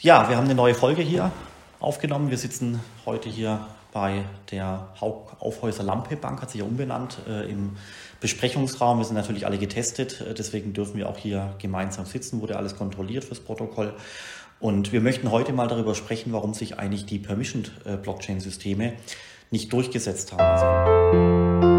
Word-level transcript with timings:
Ja, 0.00 0.28
wir 0.28 0.36
haben 0.36 0.44
eine 0.44 0.54
neue 0.54 0.74
Folge 0.74 1.00
hier 1.00 1.32
aufgenommen. 1.80 2.28
Wir 2.28 2.36
sitzen 2.36 2.80
heute 3.06 3.30
hier 3.30 3.66
bei 3.94 4.24
der 4.50 4.88
Aufhäuser 5.00 5.84
Lampe 5.84 6.16
Bank, 6.16 6.42
hat 6.42 6.50
sich 6.50 6.60
ja 6.60 6.66
umbenannt, 6.66 7.16
äh, 7.26 7.50
im 7.50 7.78
Besprechungsraum. 8.20 8.98
Wir 8.98 9.06
sind 9.06 9.16
natürlich 9.16 9.46
alle 9.46 9.56
getestet, 9.56 10.20
äh, 10.20 10.34
deswegen 10.34 10.74
dürfen 10.74 10.98
wir 10.98 11.08
auch 11.08 11.16
hier 11.16 11.54
gemeinsam 11.58 12.04
sitzen, 12.04 12.42
wurde 12.42 12.58
alles 12.58 12.76
kontrolliert 12.76 13.24
fürs 13.24 13.40
Protokoll. 13.40 13.94
Und 14.60 14.92
wir 14.92 15.00
möchten 15.00 15.30
heute 15.30 15.54
mal 15.54 15.66
darüber 15.66 15.94
sprechen, 15.94 16.30
warum 16.34 16.52
sich 16.52 16.78
eigentlich 16.78 17.06
die 17.06 17.18
Permissioned 17.18 17.72
äh, 17.86 17.96
Blockchain-Systeme 17.96 18.92
nicht 19.50 19.72
durchgesetzt 19.72 20.34
haben. 20.34 21.75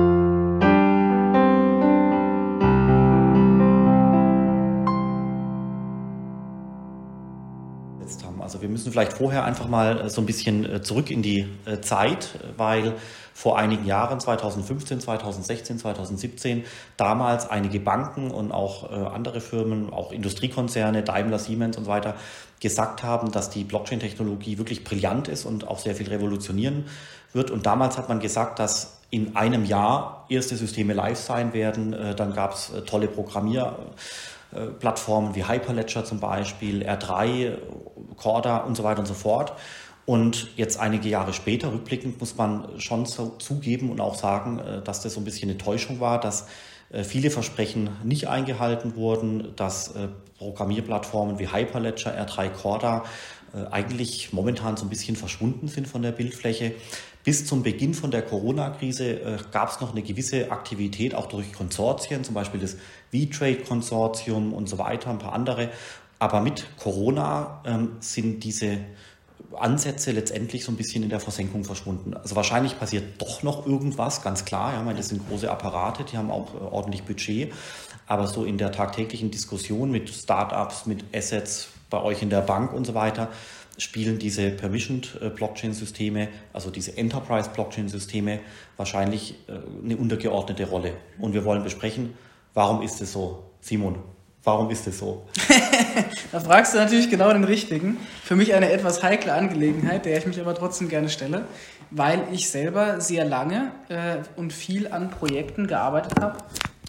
Wir 8.68 8.72
müssen 8.74 8.92
vielleicht 8.92 9.14
vorher 9.14 9.46
einfach 9.46 9.70
mal 9.70 10.02
äh, 10.02 10.10
so 10.10 10.22
ein 10.22 10.26
bisschen 10.26 10.66
äh, 10.66 10.82
zurück 10.82 11.10
in 11.10 11.22
die 11.22 11.48
äh, 11.66 11.80
Zeit, 11.80 12.38
weil 12.58 12.96
vor 13.34 13.58
einigen 13.58 13.86
Jahren, 13.86 14.20
2015, 14.20 15.00
2016, 15.00 15.80
2017, 15.80 16.66
damals 16.98 17.50
einige 17.50 17.80
Banken 17.80 18.32
und 18.32 18.52
auch 18.52 18.92
andere 18.92 19.42
Firmen, 19.42 19.94
auch 19.94 20.12
Industriekonzerne, 20.12 21.04
Daimler, 21.04 21.38
Siemens 21.38 21.78
und 21.78 21.84
so 21.84 21.92
weiter, 21.92 22.16
gesagt 22.60 23.04
haben, 23.04 23.32
dass 23.32 23.52
die 23.52 23.64
Blockchain-Technologie 23.64 24.58
wirklich 24.58 24.84
brillant 24.84 25.28
ist 25.28 25.46
und 25.46 25.68
auch 25.68 25.78
sehr 25.78 25.94
viel 25.94 26.10
revolutionieren 26.10 26.86
wird. 27.32 27.52
Und 27.52 27.68
damals 27.68 28.00
hat 28.00 28.10
man 28.10 28.20
gesagt, 28.20 28.58
dass 28.58 28.98
in 29.12 29.36
einem 29.36 29.66
Jahr 29.66 30.26
erste 30.30 30.56
Systeme 30.56 30.94
live 30.94 31.20
sein 31.20 31.54
werden. 31.54 31.96
Dann 32.18 32.34
gab 32.34 32.54
es 32.54 32.72
tolle 32.88 33.08
Programmier 33.08 33.78
Plattformen 34.80 35.36
wie 35.36 35.48
Hyperledger 35.48 36.06
zum 36.06 36.20
Beispiel, 36.20 36.84
R3, 36.84 37.58
Corda 38.16 38.58
und 38.58 38.76
so 38.76 38.84
weiter 38.84 39.00
und 39.00 39.06
so 39.06 39.14
fort. 39.14 39.54
Und 40.06 40.48
jetzt 40.56 40.80
einige 40.80 41.10
Jahre 41.10 41.34
später, 41.34 41.72
rückblickend, 41.74 42.20
muss 42.20 42.38
man 42.38 42.80
schon 42.80 43.06
so 43.06 43.36
zugeben 43.40 43.92
und 43.92 44.00
auch 44.00 44.16
sagen, 44.16 44.60
äh, 44.60 44.82
dass 44.82 45.02
das 45.02 45.14
so 45.14 45.22
ein 45.22 45.26
bisschen 45.26 45.50
eine 45.50 45.58
Täuschung 45.58 46.00
war, 46.00 46.20
dass 46.20 46.48
äh, 46.92 47.04
viele 47.04 47.30
Versprechen 47.30 47.90
nicht 48.04 48.30
eingehalten 48.30 48.96
wurden, 48.96 49.54
dass 49.56 49.94
Programmierplattformen 50.38 51.40
wie 51.40 51.52
Hyperledger, 51.52 52.12
R3 52.18 52.50
Corda 52.50 53.04
eigentlich 53.72 54.34
momentan 54.34 54.78
so 54.78 54.86
ein 54.86 54.90
bisschen 54.90 55.16
verschwunden 55.16 55.68
sind 55.68 55.88
von 55.88 56.02
der 56.04 56.12
Bildfläche. 56.12 56.76
Bis 57.28 57.46
zum 57.46 57.62
Beginn 57.62 57.94
von 57.94 58.10
der 58.10 58.22
Corona-Krise 58.22 59.20
äh, 59.20 59.38
gab 59.52 59.70
es 59.70 59.82
noch 59.82 59.92
eine 59.92 60.02
gewisse 60.02 60.50
Aktivität, 60.50 61.14
auch 61.14 61.26
durch 61.26 61.52
Konsortien, 61.52 62.24
zum 62.24 62.34
Beispiel 62.34 62.58
das 62.58 62.78
V-Trade-Konsortium 63.12 64.54
und 64.54 64.70
so 64.70 64.78
weiter, 64.78 65.10
ein 65.10 65.20
paar 65.20 65.34
andere. 65.34 65.70
Aber 66.20 66.40
mit 66.40 66.66
Corona 66.80 67.62
ähm, 67.66 67.98
sind 68.00 68.46
diese 68.46 68.78
Ansätze 69.54 70.14
letztendlich 70.14 70.64
so 70.64 70.72
ein 70.72 70.78
bisschen 70.78 71.04
in 71.04 71.10
der 71.10 71.20
Versenkung 71.20 71.66
verschwunden. 71.66 72.14
Also 72.14 72.38
wahrscheinlich 72.38 72.80
passiert 72.80 73.22
doch 73.22 73.44
noch 73.44 73.68
irgendwas, 73.68 74.22
ganz 74.22 74.46
klar. 74.46 74.72
Ja, 74.72 74.82
meine, 74.82 75.00
das 75.00 75.10
sind 75.10 75.28
große 75.28 75.52
Apparate, 75.52 76.06
die 76.06 76.16
haben 76.16 76.32
auch 76.32 76.54
äh, 76.54 76.60
ordentlich 76.60 77.04
Budget. 77.04 77.52
Aber 78.06 78.28
so 78.28 78.46
in 78.46 78.58
der 78.58 78.72
tagtäglichen 78.72 79.32
Diskussion 79.32 79.92
mit 79.92 80.10
Startups, 80.10 80.86
mit 80.86 81.04
Assets 81.14 81.68
bei 81.90 82.02
euch 82.02 82.22
in 82.22 82.30
der 82.30 82.40
Bank 82.42 82.72
und 82.72 82.86
so 82.86 82.94
weiter, 82.94 83.28
spielen 83.78 84.20
diese 84.20 84.50
Permissioned 84.50 85.18
äh, 85.22 85.30
Blockchain-Systeme, 85.30 86.30
also 86.54 86.70
diese 86.70 86.98
Enterprise 86.98 87.50
Blockchain-Systeme, 87.54 88.40
wahrscheinlich 88.76 89.36
äh, 89.48 89.54
eine 89.84 89.98
untergeordnete 89.98 90.68
Rolle. 90.68 90.94
Und 91.20 91.34
wir 91.34 91.46
wollen 91.46 91.64
besprechen, 91.64 92.14
warum 92.54 92.82
ist 92.82 93.02
es 93.02 93.14
so? 93.14 93.44
Simon, 93.62 94.00
warum 94.44 94.70
ist 94.70 94.88
es 94.88 95.00
so? 95.00 95.28
da 96.32 96.40
fragst 96.40 96.74
du 96.74 96.78
natürlich 96.78 97.10
genau 97.10 97.32
den 97.32 97.44
Richtigen. 97.44 97.98
Für 98.24 98.36
mich 98.36 98.54
eine 98.54 98.72
etwas 98.72 99.04
heikle 99.04 99.34
Angelegenheit, 99.34 100.06
der 100.06 100.18
ich 100.18 100.26
mich 100.26 100.40
aber 100.40 100.56
trotzdem 100.56 100.90
gerne 100.90 101.10
stelle, 101.10 101.46
weil 101.92 102.24
ich 102.32 102.50
selber 102.50 103.00
sehr 103.00 103.26
lange 103.26 103.72
äh, 103.90 104.18
und 104.36 104.54
viel 104.54 104.88
an 104.88 105.10
Projekten 105.12 105.68
gearbeitet 105.68 106.20
habe 106.20 106.38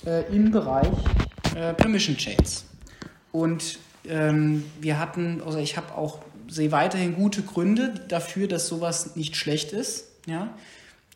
äh, 0.07 0.23
im 0.35 0.51
Bereich 0.51 0.89
äh, 1.55 1.75
Permission 1.75 2.17
Chains. 2.17 2.65
Und 3.33 3.79
ähm, 4.09 4.65
wir 4.81 4.99
hatten, 4.99 5.43
also 5.45 5.59
ich 5.59 5.77
habe 5.77 5.95
auch 5.95 6.21
sehe 6.49 6.73
weiterhin 6.73 7.15
gute 7.15 7.43
Gründe 7.43 7.95
dafür, 8.09 8.49
dass 8.49 8.67
sowas 8.67 9.17
nicht 9.17 9.37
schlecht 9.37 9.73
ist. 9.73 10.07
Ja? 10.27 10.49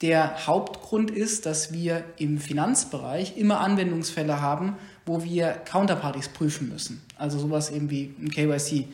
Der 0.02 0.46
Hauptgrund 0.46 1.10
ist, 1.10 1.46
dass 1.46 1.72
wir 1.72 2.04
im 2.16 2.38
Finanzbereich 2.38 3.36
immer 3.36 3.60
Anwendungsfälle 3.60 4.40
haben, 4.40 4.76
wo 5.06 5.22
wir 5.22 5.52
Counterparties 5.52 6.28
prüfen 6.28 6.68
müssen. 6.68 7.02
Also 7.16 7.38
sowas 7.38 7.70
eben 7.70 7.90
wie 7.90 8.14
ein 8.20 8.30
KYC. 8.30 8.88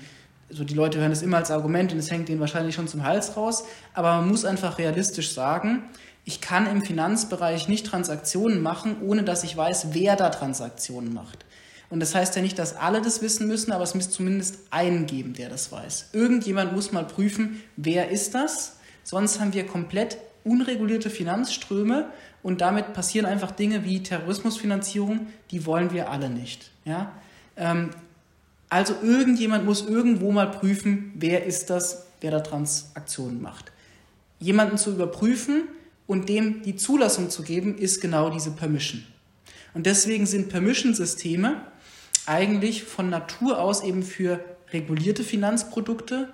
Also 0.50 0.64
die 0.64 0.74
Leute 0.74 0.98
hören 0.98 1.10
das 1.10 1.22
immer 1.22 1.38
als 1.38 1.50
Argument 1.50 1.92
und 1.92 1.98
es 1.98 2.10
hängt 2.10 2.28
denen 2.28 2.40
wahrscheinlich 2.40 2.74
schon 2.74 2.88
zum 2.88 3.04
Hals 3.04 3.36
raus. 3.36 3.64
Aber 3.94 4.16
man 4.16 4.28
muss 4.28 4.44
einfach 4.44 4.78
realistisch 4.78 5.32
sagen, 5.32 5.82
ich 6.24 6.42
kann 6.42 6.70
im 6.70 6.82
Finanzbereich 6.82 7.68
nicht 7.68 7.86
Transaktionen 7.86 8.62
machen, 8.62 8.96
ohne 9.02 9.22
dass 9.22 9.44
ich 9.44 9.56
weiß, 9.56 9.88
wer 9.92 10.14
da 10.14 10.28
Transaktionen 10.28 11.14
macht. 11.14 11.46
Und 11.90 12.00
das 12.00 12.14
heißt 12.14 12.36
ja 12.36 12.42
nicht, 12.42 12.58
dass 12.58 12.76
alle 12.76 13.00
das 13.00 13.22
wissen 13.22 13.48
müssen, 13.48 13.72
aber 13.72 13.84
es 13.84 13.94
muss 13.94 14.10
zumindest 14.10 14.58
einen 14.70 15.06
geben, 15.06 15.32
der 15.32 15.48
das 15.48 15.72
weiß. 15.72 16.10
Irgendjemand 16.12 16.72
muss 16.74 16.92
mal 16.92 17.06
prüfen, 17.06 17.62
wer 17.76 18.10
ist 18.10 18.34
das? 18.34 18.76
Sonst 19.04 19.40
haben 19.40 19.54
wir 19.54 19.66
komplett 19.66 20.18
unregulierte 20.44 21.08
Finanzströme 21.08 22.10
und 22.42 22.60
damit 22.60 22.92
passieren 22.92 23.26
einfach 23.26 23.52
Dinge 23.52 23.84
wie 23.84 24.02
Terrorismusfinanzierung, 24.02 25.28
die 25.50 25.64
wollen 25.64 25.92
wir 25.92 26.10
alle 26.10 26.28
nicht. 26.28 26.70
Ja? 26.84 27.12
Ähm, 27.56 27.90
also 28.68 28.94
irgendjemand 29.02 29.64
muss 29.64 29.86
irgendwo 29.86 30.30
mal 30.30 30.50
prüfen, 30.50 31.12
wer 31.14 31.46
ist 31.46 31.70
das, 31.70 32.06
wer 32.20 32.30
da 32.30 32.40
Transaktionen 32.40 33.40
macht. 33.40 33.72
Jemanden 34.40 34.76
zu 34.76 34.90
überprüfen 34.90 35.64
und 36.06 36.28
dem 36.28 36.62
die 36.62 36.76
Zulassung 36.76 37.30
zu 37.30 37.42
geben, 37.42 37.76
ist 37.78 38.00
genau 38.00 38.30
diese 38.30 38.50
Permission. 38.50 39.04
Und 39.74 39.86
deswegen 39.86 40.26
sind 40.26 40.48
Permission-Systeme 40.48 41.62
eigentlich 42.28 42.84
von 42.84 43.10
Natur 43.10 43.60
aus 43.60 43.82
eben 43.82 44.02
für 44.02 44.40
regulierte 44.72 45.24
Finanzprodukte 45.24 46.28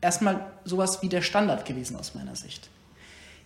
erstmal 0.00 0.50
sowas 0.64 1.02
wie 1.02 1.08
der 1.08 1.22
Standard 1.22 1.64
gewesen 1.66 1.96
aus 1.96 2.14
meiner 2.14 2.36
Sicht. 2.36 2.70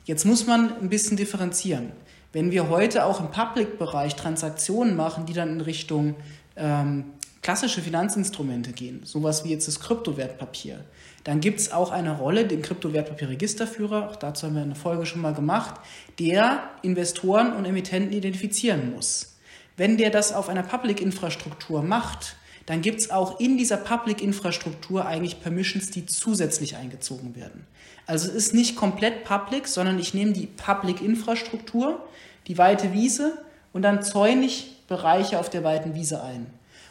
Jetzt 0.05 0.25
muss 0.27 0.47
man 0.47 0.77
ein 0.81 0.91
bisschen 0.91 1.17
differenzieren. 1.17 1.93
Wenn 2.33 2.51
wir 2.51 2.69
heute 2.69 3.05
auch 3.05 3.21
im 3.21 3.31
Public-Bereich 3.31 4.17
Transaktionen 4.17 4.97
machen, 4.97 5.25
die 5.25 5.33
dann 5.33 5.51
in 5.51 5.61
Richtung 5.61 6.17
ähm, 6.57 7.05
klassische 7.43 7.81
Finanzinstrumente 7.81 8.73
gehen, 8.73 9.01
sowas 9.05 9.45
wie 9.45 9.51
jetzt 9.51 9.69
das 9.69 9.81
Kryptowertpapier, 9.81 10.85
dann 11.25 11.41
gibt 11.41 11.61
es 11.61 11.73
auch 11.73 11.91
eine 11.91 12.19
Rolle, 12.19 12.47
den 12.47 12.61
Kryptowertpapierregisterführer, 12.61 14.11
auch 14.11 14.17
dazu 14.17 14.47
haben 14.47 14.57
wir 14.57 14.63
eine 14.63 14.75
Folge 14.75 15.07
schon 15.07 15.23
mal 15.23 15.33
gemacht, 15.33 15.77
der 16.19 16.71
Investoren 16.83 17.55
und 17.55 17.65
Emittenten 17.65 18.13
identifizieren 18.13 18.93
muss. 18.95 19.34
Wenn 19.77 19.97
der 19.97 20.11
das 20.11 20.33
auf 20.33 20.49
einer 20.49 20.63
Public-Infrastruktur 20.63 21.83
macht, 21.83 22.37
dann 22.67 22.81
gibt 22.81 23.01
es 23.01 23.11
auch 23.11 23.41
in 23.41 23.59
dieser 23.59 23.77
Public-Infrastruktur 23.77 25.07
eigentlich 25.07 25.43
Permissions, 25.43 25.91
die 25.91 26.07
zusätzlich 26.07 26.77
eingezogen 26.77 27.37
werden. 27.37 27.67
Also 28.07 28.29
es 28.29 28.35
ist 28.35 28.55
nicht 28.55 28.77
komplett 28.77 29.25
public, 29.25 29.67
sondern 29.67 29.99
ich 29.99 30.15
nehme 30.15 30.33
die 30.33 30.47
Public-Infrastruktur, 30.47 32.03
die 32.47 32.59
weite 32.59 32.93
Wiese 32.93 33.39
und 33.73 33.83
dann 33.83 34.03
zäune 34.03 34.47
ich 34.47 34.83
Bereiche 34.87 35.39
auf 35.39 35.51
der 35.51 35.65
weiten 35.65 35.95
Wiese 35.95 36.23
ein. 36.23 36.47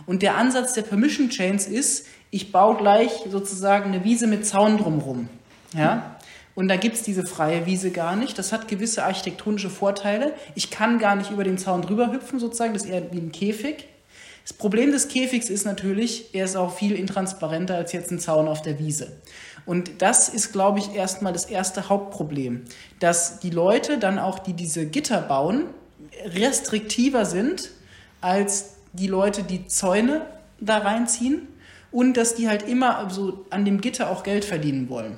Und 0.06 0.22
der 0.22 0.38
Ansatz 0.38 0.74
der 0.74 0.82
Permission 0.82 1.30
Chains 1.30 1.68
ist, 1.68 2.08
ich 2.32 2.52
baue 2.52 2.78
gleich 2.78 3.12
sozusagen 3.30 3.94
eine 3.94 4.04
Wiese 4.04 4.28
mit 4.28 4.46
Zaun 4.46 4.78
drumherum. 4.78 5.30
Ja? 5.76 6.13
Und 6.56 6.68
da 6.68 6.76
gibt 6.76 6.96
es 6.96 7.04
diese 7.04 7.26
freie 7.26 7.66
Wiese 7.66 7.92
gar 7.92 8.16
nicht. 8.16 8.38
Das 8.38 8.52
hat 8.52 8.68
gewisse 8.68 9.04
architektonische 9.04 9.70
Vorteile. 9.70 10.34
Ich 10.56 10.70
kann 10.70 11.00
gar 11.00 11.16
nicht 11.16 11.32
über 11.32 11.44
den 11.44 11.58
Zaun 11.58 11.82
drüber 11.82 12.12
hüpfen, 12.12 12.40
sozusagen. 12.40 12.74
Das 12.74 12.84
ist 12.84 12.90
eher 12.90 13.12
wie 13.12 13.18
ein 13.18 13.32
Käfig. 13.32 13.88
Das 14.44 14.54
Problem 14.54 14.92
des 14.92 15.08
Käfigs 15.08 15.50
ist 15.50 15.66
natürlich, 15.66 16.36
er 16.36 16.46
ist 16.46 16.58
auch 16.58 16.76
viel 16.76 16.96
intransparenter 16.96 17.76
als 17.76 17.94
jetzt 17.94 18.12
ein 18.12 18.20
Zaun 18.20 18.48
auf 18.48 18.62
der 18.62 18.78
Wiese. 18.78 19.14
Und 19.66 20.02
das 20.02 20.28
ist, 20.28 20.52
glaube 20.52 20.80
ich, 20.80 20.94
erstmal 20.94 21.32
das 21.32 21.46
erste 21.46 21.88
Hauptproblem, 21.88 22.66
dass 23.00 23.40
die 23.40 23.50
Leute 23.50 23.98
dann 23.98 24.20
auch, 24.20 24.40
die 24.40 24.54
diese 24.54 24.86
Gitter 24.86 25.22
bauen, 25.22 25.64
restriktiver 26.26 27.26
sind 27.26 27.72
als 28.20 28.76
die 28.92 29.08
Leute, 29.08 29.44
die 29.44 29.66
Zäune 29.68 30.26
da 30.60 30.80
reinziehen 30.80 31.48
und 31.92 32.18
dass 32.18 32.36
die 32.36 32.50
halt 32.50 32.68
immer 32.68 33.10
so 33.10 33.46
an 33.50 33.64
dem 33.64 33.80
Gitter 33.80 34.10
auch 34.10 34.24
Geld 34.24 34.44
verdienen 34.44 34.90
wollen 34.90 35.18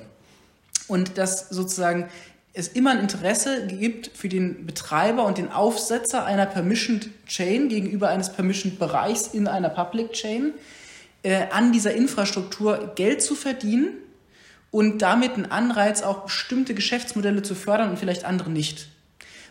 und 0.88 1.18
dass 1.18 1.48
sozusagen 1.48 2.08
es 2.52 2.68
immer 2.68 2.92
ein 2.92 3.00
Interesse 3.00 3.66
gibt 3.66 4.10
für 4.16 4.30
den 4.30 4.64
Betreiber 4.64 5.26
und 5.26 5.36
den 5.36 5.52
Aufsetzer 5.52 6.24
einer 6.24 6.46
Permissioned 6.46 7.10
Chain 7.26 7.68
gegenüber 7.68 8.08
eines 8.08 8.32
Permissioned 8.32 8.78
Bereichs 8.78 9.26
in 9.26 9.46
einer 9.46 9.68
Public 9.68 10.12
Chain, 10.12 10.54
äh, 11.22 11.48
an 11.50 11.72
dieser 11.72 11.94
Infrastruktur 11.94 12.92
Geld 12.94 13.20
zu 13.20 13.34
verdienen 13.34 13.88
und 14.70 15.02
damit 15.02 15.34
einen 15.34 15.50
Anreiz, 15.50 16.02
auch 16.02 16.24
bestimmte 16.24 16.72
Geschäftsmodelle 16.72 17.42
zu 17.42 17.54
fördern 17.54 17.90
und 17.90 17.98
vielleicht 17.98 18.24
andere 18.24 18.48
nicht. 18.48 18.88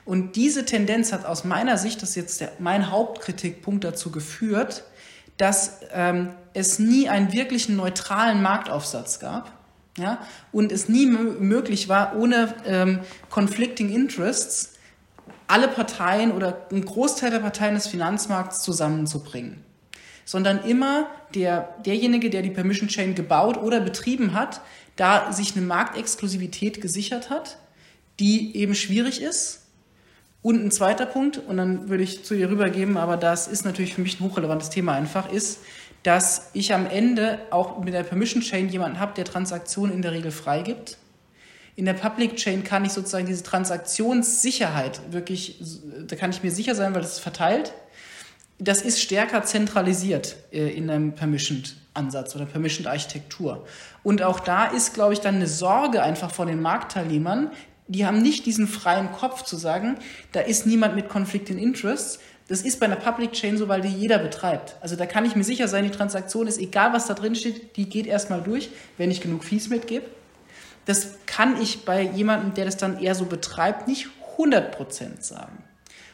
Und 0.03 0.35
diese 0.35 0.65
Tendenz 0.65 1.13
hat 1.13 1.25
aus 1.25 1.43
meiner 1.43 1.77
Sicht, 1.77 2.01
das 2.01 2.09
ist 2.09 2.15
jetzt 2.15 2.41
der, 2.41 2.53
mein 2.57 2.89
Hauptkritikpunkt 2.89 3.83
dazu 3.83 4.11
geführt, 4.11 4.83
dass 5.37 5.79
ähm, 5.91 6.29
es 6.53 6.79
nie 6.79 7.07
einen 7.07 7.33
wirklichen 7.33 7.75
neutralen 7.75 8.41
Marktaufsatz 8.41 9.19
gab 9.19 9.51
ja, 9.97 10.19
und 10.51 10.71
es 10.71 10.89
nie 10.89 11.05
möglich 11.05 11.87
war, 11.87 12.15
ohne 12.17 12.53
ähm, 12.65 12.99
conflicting 13.29 13.89
interests 13.89 14.73
alle 15.47 15.67
Parteien 15.67 16.31
oder 16.31 16.67
einen 16.71 16.85
Großteil 16.85 17.31
der 17.31 17.39
Parteien 17.39 17.75
des 17.75 17.87
Finanzmarkts 17.87 18.61
zusammenzubringen. 18.63 19.63
Sondern 20.25 20.63
immer 20.63 21.07
der, 21.35 21.75
derjenige, 21.85 22.29
der 22.29 22.41
die 22.41 22.49
Permission 22.49 22.89
Chain 22.89 23.13
gebaut 23.13 23.57
oder 23.57 23.79
betrieben 23.79 24.33
hat, 24.33 24.61
da 24.95 25.31
sich 25.31 25.55
eine 25.55 25.65
Marktexklusivität 25.65 26.81
gesichert 26.81 27.29
hat, 27.29 27.57
die 28.19 28.55
eben 28.57 28.75
schwierig 28.75 29.21
ist. 29.21 29.61
Und 30.41 30.63
ein 30.63 30.71
zweiter 30.71 31.05
Punkt, 31.05 31.37
und 31.37 31.57
dann 31.57 31.89
würde 31.89 32.03
ich 32.03 32.23
zu 32.23 32.35
dir 32.35 32.49
rübergeben, 32.49 32.97
aber 32.97 33.17
das 33.17 33.47
ist 33.47 33.65
natürlich 33.65 33.93
für 33.95 34.01
mich 34.01 34.19
ein 34.19 34.23
hochrelevantes 34.23 34.69
Thema 34.69 34.93
einfach, 34.93 35.31
ist, 35.31 35.59
dass 36.05 36.51
ich 36.53 36.71
am 36.71 36.85
Ende 36.85 37.39
auch 37.49 37.83
mit 37.83 37.91
der 37.91 38.03
Permission 38.03 38.43
Chain 38.43 38.69
jemanden 38.69 38.99
habe, 38.99 39.15
der 39.15 39.25
Transaktionen 39.25 39.91
in 39.91 40.03
der 40.03 40.11
Regel 40.11 40.29
freigibt. 40.29 40.99
In 41.75 41.85
der 41.85 41.93
Public 41.93 42.35
Chain 42.35 42.63
kann 42.63 42.85
ich 42.85 42.91
sozusagen 42.91 43.25
diese 43.25 43.41
Transaktionssicherheit 43.41 45.01
wirklich, 45.11 45.59
da 46.05 46.15
kann 46.15 46.29
ich 46.29 46.43
mir 46.43 46.51
sicher 46.51 46.75
sein, 46.75 46.93
weil 46.93 47.01
das 47.01 47.13
ist 47.13 47.19
verteilt. 47.21 47.73
Das 48.59 48.83
ist 48.83 49.01
stärker 49.01 49.43
zentralisiert 49.45 50.35
äh, 50.51 50.69
in 50.69 50.91
einem 50.91 51.15
Permissioned 51.15 51.75
Ansatz 51.95 52.35
oder 52.35 52.45
Permissioned 52.45 52.87
Architektur. 52.87 53.65
Und 54.03 54.21
auch 54.21 54.39
da 54.39 54.65
ist, 54.65 54.93
glaube 54.93 55.13
ich, 55.13 55.21
dann 55.21 55.35
eine 55.35 55.47
Sorge 55.47 56.03
einfach 56.03 56.29
von 56.29 56.47
den 56.47 56.61
Marktteilnehmern. 56.61 57.49
Die 57.87 58.05
haben 58.05 58.21
nicht 58.21 58.45
diesen 58.45 58.67
freien 58.67 59.11
Kopf 59.11 59.41
zu 59.43 59.57
sagen, 59.57 59.97
da 60.33 60.41
ist 60.41 60.67
niemand 60.67 60.95
mit 60.95 61.09
Conflict 61.09 61.49
in 61.49 61.57
Interests, 61.57 62.19
das 62.47 62.61
ist 62.61 62.79
bei 62.79 62.85
einer 62.85 62.95
Public 62.95 63.31
Chain 63.31 63.57
so, 63.57 63.67
weil 63.67 63.81
die 63.81 63.89
jeder 63.89 64.19
betreibt. 64.19 64.75
Also 64.81 64.95
da 64.95 65.05
kann 65.05 65.25
ich 65.25 65.35
mir 65.35 65.43
sicher 65.43 65.67
sein, 65.67 65.83
die 65.83 65.89
Transaktion 65.89 66.47
ist, 66.47 66.59
egal 66.59 66.93
was 66.93 67.07
da 67.07 67.15
drin 67.15 67.35
steht, 67.35 67.75
die 67.75 67.89
geht 67.89 68.05
erstmal 68.05 68.41
durch, 68.41 68.69
wenn 68.97 69.09
ich 69.09 69.21
genug 69.21 69.43
Fees 69.43 69.69
mitgebe. 69.69 70.05
Das 70.85 71.15
kann 71.25 71.59
ich 71.59 71.85
bei 71.85 72.03
jemandem, 72.03 72.53
der 72.53 72.65
das 72.65 72.77
dann 72.77 72.99
eher 72.99 73.15
so 73.15 73.25
betreibt, 73.25 73.87
nicht 73.87 74.07
100% 74.37 75.21
sagen. 75.21 75.63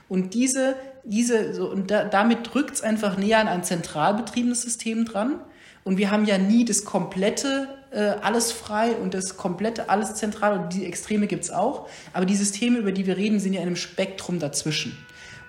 Und 0.07 0.33
diese, 0.33 0.75
diese, 1.03 1.53
so, 1.53 1.69
und 1.69 1.91
da, 1.91 2.05
damit 2.05 2.53
drückt 2.53 2.75
es 2.75 2.81
einfach 2.81 3.17
näher 3.17 3.39
an 3.39 3.47
ein 3.47 3.63
zentral 3.63 4.13
betriebenes 4.13 4.61
System 4.61 5.03
dran. 5.03 5.41
Und 5.83 5.97
wir 5.97 6.11
haben 6.11 6.25
ja 6.25 6.37
nie 6.37 6.63
das 6.63 6.85
komplette 6.85 7.67
äh, 7.91 8.13
alles 8.21 8.51
frei 8.51 8.91
und 8.95 9.13
das 9.13 9.35
komplette 9.35 9.89
alles 9.89 10.15
zentral 10.15 10.57
und 10.57 10.73
die 10.73 10.85
Extreme 10.85 11.27
gibt 11.27 11.43
es 11.43 11.51
auch. 11.51 11.89
Aber 12.13 12.25
die 12.25 12.35
Systeme, 12.35 12.77
über 12.77 12.91
die 12.91 13.05
wir 13.05 13.17
reden, 13.17 13.39
sind 13.39 13.53
ja 13.53 13.61
in 13.61 13.67
einem 13.67 13.75
Spektrum 13.75 14.39
dazwischen. 14.39 14.97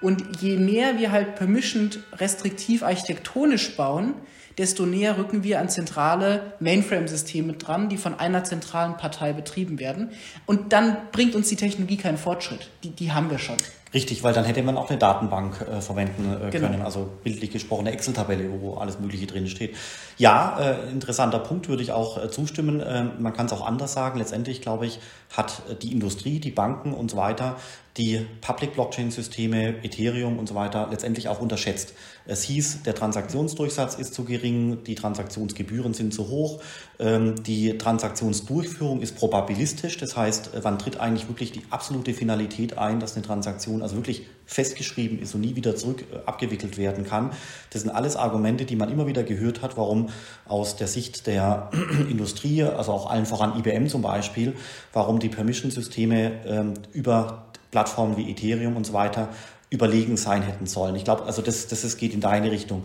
Und 0.03 0.41
je 0.43 0.57
mehr 0.57 0.99
wir 0.99 1.13
halt 1.13 1.37
permissioned 1.37 2.01
restriktiv 2.13 2.83
architektonisch 2.83 3.77
bauen, 3.77 4.15
desto 4.59 4.85
näher 4.85 5.17
rücken 5.17 5.45
wir 5.45 5.61
an 5.61 5.69
zentrale 5.69 6.55
Mainframe-Systeme 6.61 7.55
dran, 7.55 7.89
die 7.89 7.97
von 7.97 8.19
einer 8.19 8.45
zentralen 8.45 8.97
Partei 8.97 9.33
betrieben 9.33 9.79
werden. 9.79 10.11
Und 10.45 10.73
dann 10.73 10.97
bringt 11.13 11.35
uns 11.35 11.49
die 11.49 11.57
Technologie 11.57 11.97
keinen 11.97 12.19
Fortschritt. 12.19 12.69
Die, 12.83 12.91
die 12.91 13.13
haben 13.13 13.31
wir 13.31 13.39
schon. 13.39 13.57
Richtig, 13.95 14.23
weil 14.23 14.33
dann 14.33 14.45
hätte 14.45 14.63
man 14.63 14.77
auch 14.77 14.89
eine 14.89 14.99
Datenbank 14.99 15.61
äh, 15.61 15.81
verwenden 15.81 16.25
äh, 16.33 16.51
genau. 16.51 16.69
können, 16.69 16.83
also 16.83 17.11
bildlich 17.23 17.51
gesprochen 17.51 17.87
eine 17.87 17.93
Excel-Tabelle, 17.93 18.49
wo 18.61 18.75
alles 18.75 18.99
Mögliche 18.99 19.27
drin 19.27 19.47
steht. 19.49 19.77
Ja, 20.17 20.59
äh, 20.59 20.91
interessanter 20.91 21.39
Punkt, 21.39 21.69
würde 21.69 21.83
ich 21.83 21.93
auch 21.93 22.23
äh, 22.23 22.31
zustimmen. 22.31 22.83
Ähm, 22.87 23.13
man 23.19 23.35
kann 23.35 23.47
es 23.47 23.53
auch 23.53 23.67
anders 23.67 23.93
sagen. 23.93 24.19
Letztendlich, 24.19 24.63
glaube 24.63 24.87
ich, 24.87 24.99
hat 25.37 25.63
äh, 25.69 25.75
die 25.75 25.93
Industrie, 25.93 26.41
die 26.41 26.51
Banken 26.51 26.95
und 26.95 27.11
so 27.11 27.19
weiter 27.19 27.57
die 27.99 28.27
Public 28.41 28.73
Blockchain 28.73 29.11
Systeme, 29.11 29.85
Ethereum 29.85 30.39
und 30.39 30.49
so 30.49 30.55
weiter 30.55 30.89
letztendlich 30.91 31.29
auch 31.29 31.41
unterschätzt. 31.41 31.93
Es 32.25 32.43
hieß, 32.45 32.85
der 32.85 32.95
Transaktionsdurchsatz 32.95 33.97
ist 33.97 34.15
zu 34.15 34.25
gering, 34.25 34.85
die 34.85 34.95
Transaktionsgebühren 34.95 35.93
sind 35.93 36.15
zu 36.15 36.29
hoch, 36.29 36.63
ähm, 36.99 37.43
die 37.43 37.77
Transaktionsdurchführung 37.77 39.03
ist 39.03 39.17
probabilistisch, 39.17 39.99
das 39.99 40.17
heißt, 40.17 40.51
wann 40.63 40.79
tritt 40.79 41.01
eigentlich 41.01 41.29
wirklich 41.29 41.53
die 41.53 41.63
absolute 41.71 42.15
Finalität 42.15 42.79
ein, 42.79 42.99
dass 42.99 43.15
eine 43.15 43.25
Transaktion 43.27 43.82
also 43.83 43.97
wirklich 43.97 44.27
festgeschrieben 44.47 45.21
ist 45.21 45.35
und 45.35 45.41
nie 45.41 45.57
wieder 45.57 45.77
zurück 45.77 46.05
äh, 46.13 46.19
abgewickelt 46.27 46.79
werden 46.79 47.05
kann. 47.05 47.31
Das 47.71 47.83
sind 47.83 47.91
alles 47.91 48.17
Argumente, 48.17 48.65
die 48.65 48.77
man 48.77 48.91
immer 48.91 49.07
wieder 49.07 49.23
gehört 49.23 49.63
hat, 49.63 49.77
warum 49.77 50.09
aus 50.47 50.77
der 50.77 50.87
Sicht 50.87 51.27
der 51.27 51.71
Industrie, 52.11 52.63
also 52.63 52.93
auch 52.93 53.11
allen 53.11 53.27
voran 53.27 53.59
IBM 53.59 53.89
zum 53.89 54.03
Beispiel, 54.03 54.55
warum 54.93 55.19
die 55.19 55.29
Permission-Systeme 55.29 56.33
ähm, 56.47 56.75
über 56.93 57.47
Plattformen 57.71 58.17
wie 58.17 58.31
Ethereum 58.31 58.77
und 58.77 58.87
so 58.87 58.93
weiter 58.93 59.29
überlegen 59.71 60.19
sein 60.19 60.43
hätten 60.43 60.67
sollen. 60.67 60.95
Ich 60.97 61.05
glaube, 61.05 61.25
also 61.25 61.41
das, 61.41 61.67
das, 61.67 61.81
das 61.81 61.97
geht 61.97 62.13
in 62.13 62.21
deine 62.21 62.51
Richtung. 62.51 62.85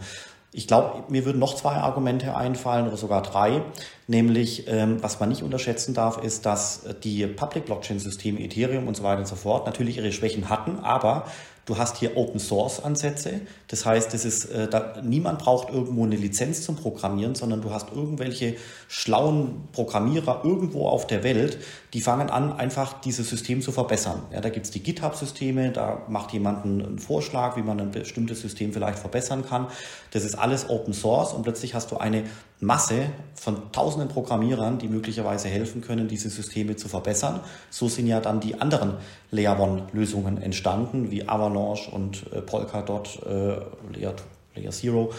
Ich 0.53 0.67
glaube, 0.67 1.03
mir 1.09 1.25
würden 1.25 1.39
noch 1.39 1.55
zwei 1.55 1.73
Argumente 1.73 2.35
einfallen 2.35 2.88
oder 2.88 2.97
sogar 2.97 3.21
drei. 3.21 3.61
Nämlich, 4.07 4.67
ähm, 4.67 5.03
was 5.03 5.19
man 5.19 5.29
nicht 5.29 5.44
unterschätzen 5.44 5.94
darf, 5.94 6.23
ist, 6.23 6.45
dass 6.45 6.83
die 7.03 7.27
Public 7.27 7.65
Blockchain 7.65 7.99
Systeme, 7.99 8.39
Ethereum 8.39 8.88
und 8.88 8.95
so 8.95 9.03
weiter 9.03 9.19
und 9.19 9.27
so 9.27 9.35
fort 9.35 9.65
natürlich 9.65 9.97
ihre 9.97 10.11
Schwächen 10.11 10.49
hatten, 10.49 10.79
aber 10.79 11.25
Du 11.67 11.77
hast 11.77 11.97
hier 11.97 12.15
Open 12.15 12.39
Source 12.39 12.81
Ansätze. 12.81 13.41
Das 13.67 13.85
heißt, 13.85 14.13
das 14.13 14.23
ist, 14.23 14.45
äh, 14.45 14.69
da, 14.69 15.01
niemand 15.03 15.39
braucht 15.39 15.69
irgendwo 15.69 16.05
eine 16.05 16.15
Lizenz 16.15 16.63
zum 16.63 16.77
Programmieren, 16.77 17.35
sondern 17.35 17.61
du 17.61 17.71
hast 17.71 17.91
irgendwelche 17.91 18.55
schlauen 18.88 19.67
Programmierer 19.73 20.45
irgendwo 20.45 20.88
auf 20.88 21.07
der 21.07 21.25
Welt, 21.25 21.57
die 21.94 22.01
fangen 22.01 22.30
an, 22.30 22.51
einfach 22.51 23.00
dieses 23.01 23.30
System 23.30 23.62
zu 23.62 23.72
verbessern. 23.72 24.24
Ja, 24.34 24.42
da 24.42 24.50
gibt's 24.50 24.72
die 24.72 24.84
GitHub-Systeme, 24.84 25.72
da 25.72 26.04
macht 26.10 26.34
jemand 26.34 26.66
einen 26.66 27.00
Vorschlag, 27.00 27.56
wie 27.56 27.62
man 27.62 27.80
ein 27.80 27.92
bestimmtes 27.92 28.42
System 28.42 28.74
vielleicht 28.74 29.00
verbessern 29.00 29.45
kann. 29.48 29.68
Das 30.12 30.25
ist 30.25 30.36
alles 30.36 30.69
Open 30.69 30.94
Source 30.94 31.34
und 31.34 31.44
plötzlich 31.44 31.75
hast 31.75 31.92
du 31.92 31.98
eine 31.98 32.24
Masse 32.60 33.10
von 33.36 33.72
tausenden 33.72 34.10
Programmierern, 34.10 34.80
die 34.80 34.89
möglicherweise 34.89 35.48
helfen 35.48 35.81
können, 35.81 36.07
diese 36.07 36.30
Systeme 36.30 36.75
zu 36.75 36.89
verbessern. 36.89 37.39
So 37.69 37.88
sind 37.88 38.07
ja 38.07 38.19
dann 38.19 38.42
die 38.42 38.60
anderen 38.60 38.95
Layer 39.31 39.60
One 39.60 39.88
Lösungen 39.94 40.42
entstanden, 40.42 41.10
wie 41.12 41.28
Avalanche 41.28 41.89
und 41.92 42.31
äh, 42.34 42.42
Polkadot, 42.42 43.19
äh, 43.25 43.57
Layer, 43.94 44.13
Layer 44.56 44.72
Zero 44.72 45.13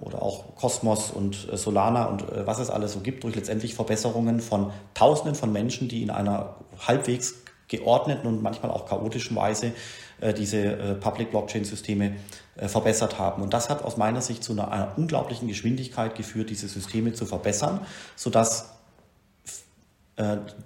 oder 0.00 0.22
auch 0.22 0.56
Cosmos 0.56 1.10
und 1.10 1.48
äh, 1.52 1.56
Solana 1.56 2.06
und 2.06 2.22
äh, 2.22 2.46
was 2.46 2.58
es 2.58 2.70
alles 2.70 2.92
so 2.92 3.00
gibt, 3.00 3.24
durch 3.24 3.34
letztendlich 3.34 3.74
Verbesserungen 3.74 4.40
von 4.40 4.72
tausenden 4.94 5.34
von 5.34 5.52
Menschen, 5.52 5.88
die 5.88 6.02
in 6.02 6.10
einer 6.10 6.56
halbwegs 6.86 7.34
geordneten 7.68 8.26
und 8.26 8.42
manchmal 8.42 8.70
auch 8.70 8.86
chaotischen 8.86 9.36
Weise 9.36 9.72
äh, 10.20 10.34
diese 10.34 10.96
Public 11.00 11.30
Blockchain 11.30 11.64
Systeme 11.64 12.16
äh, 12.56 12.68
verbessert 12.68 13.18
haben. 13.18 13.42
Und 13.42 13.54
das 13.54 13.70
hat 13.70 13.82
aus 13.82 13.96
meiner 13.96 14.20
Sicht 14.20 14.44
zu 14.44 14.52
einer, 14.52 14.70
einer 14.70 14.92
unglaublichen 14.96 15.48
Geschwindigkeit 15.48 16.14
geführt, 16.14 16.50
diese 16.50 16.68
Systeme 16.68 17.12
zu 17.12 17.26
verbessern, 17.26 17.80
sodass 18.16 18.70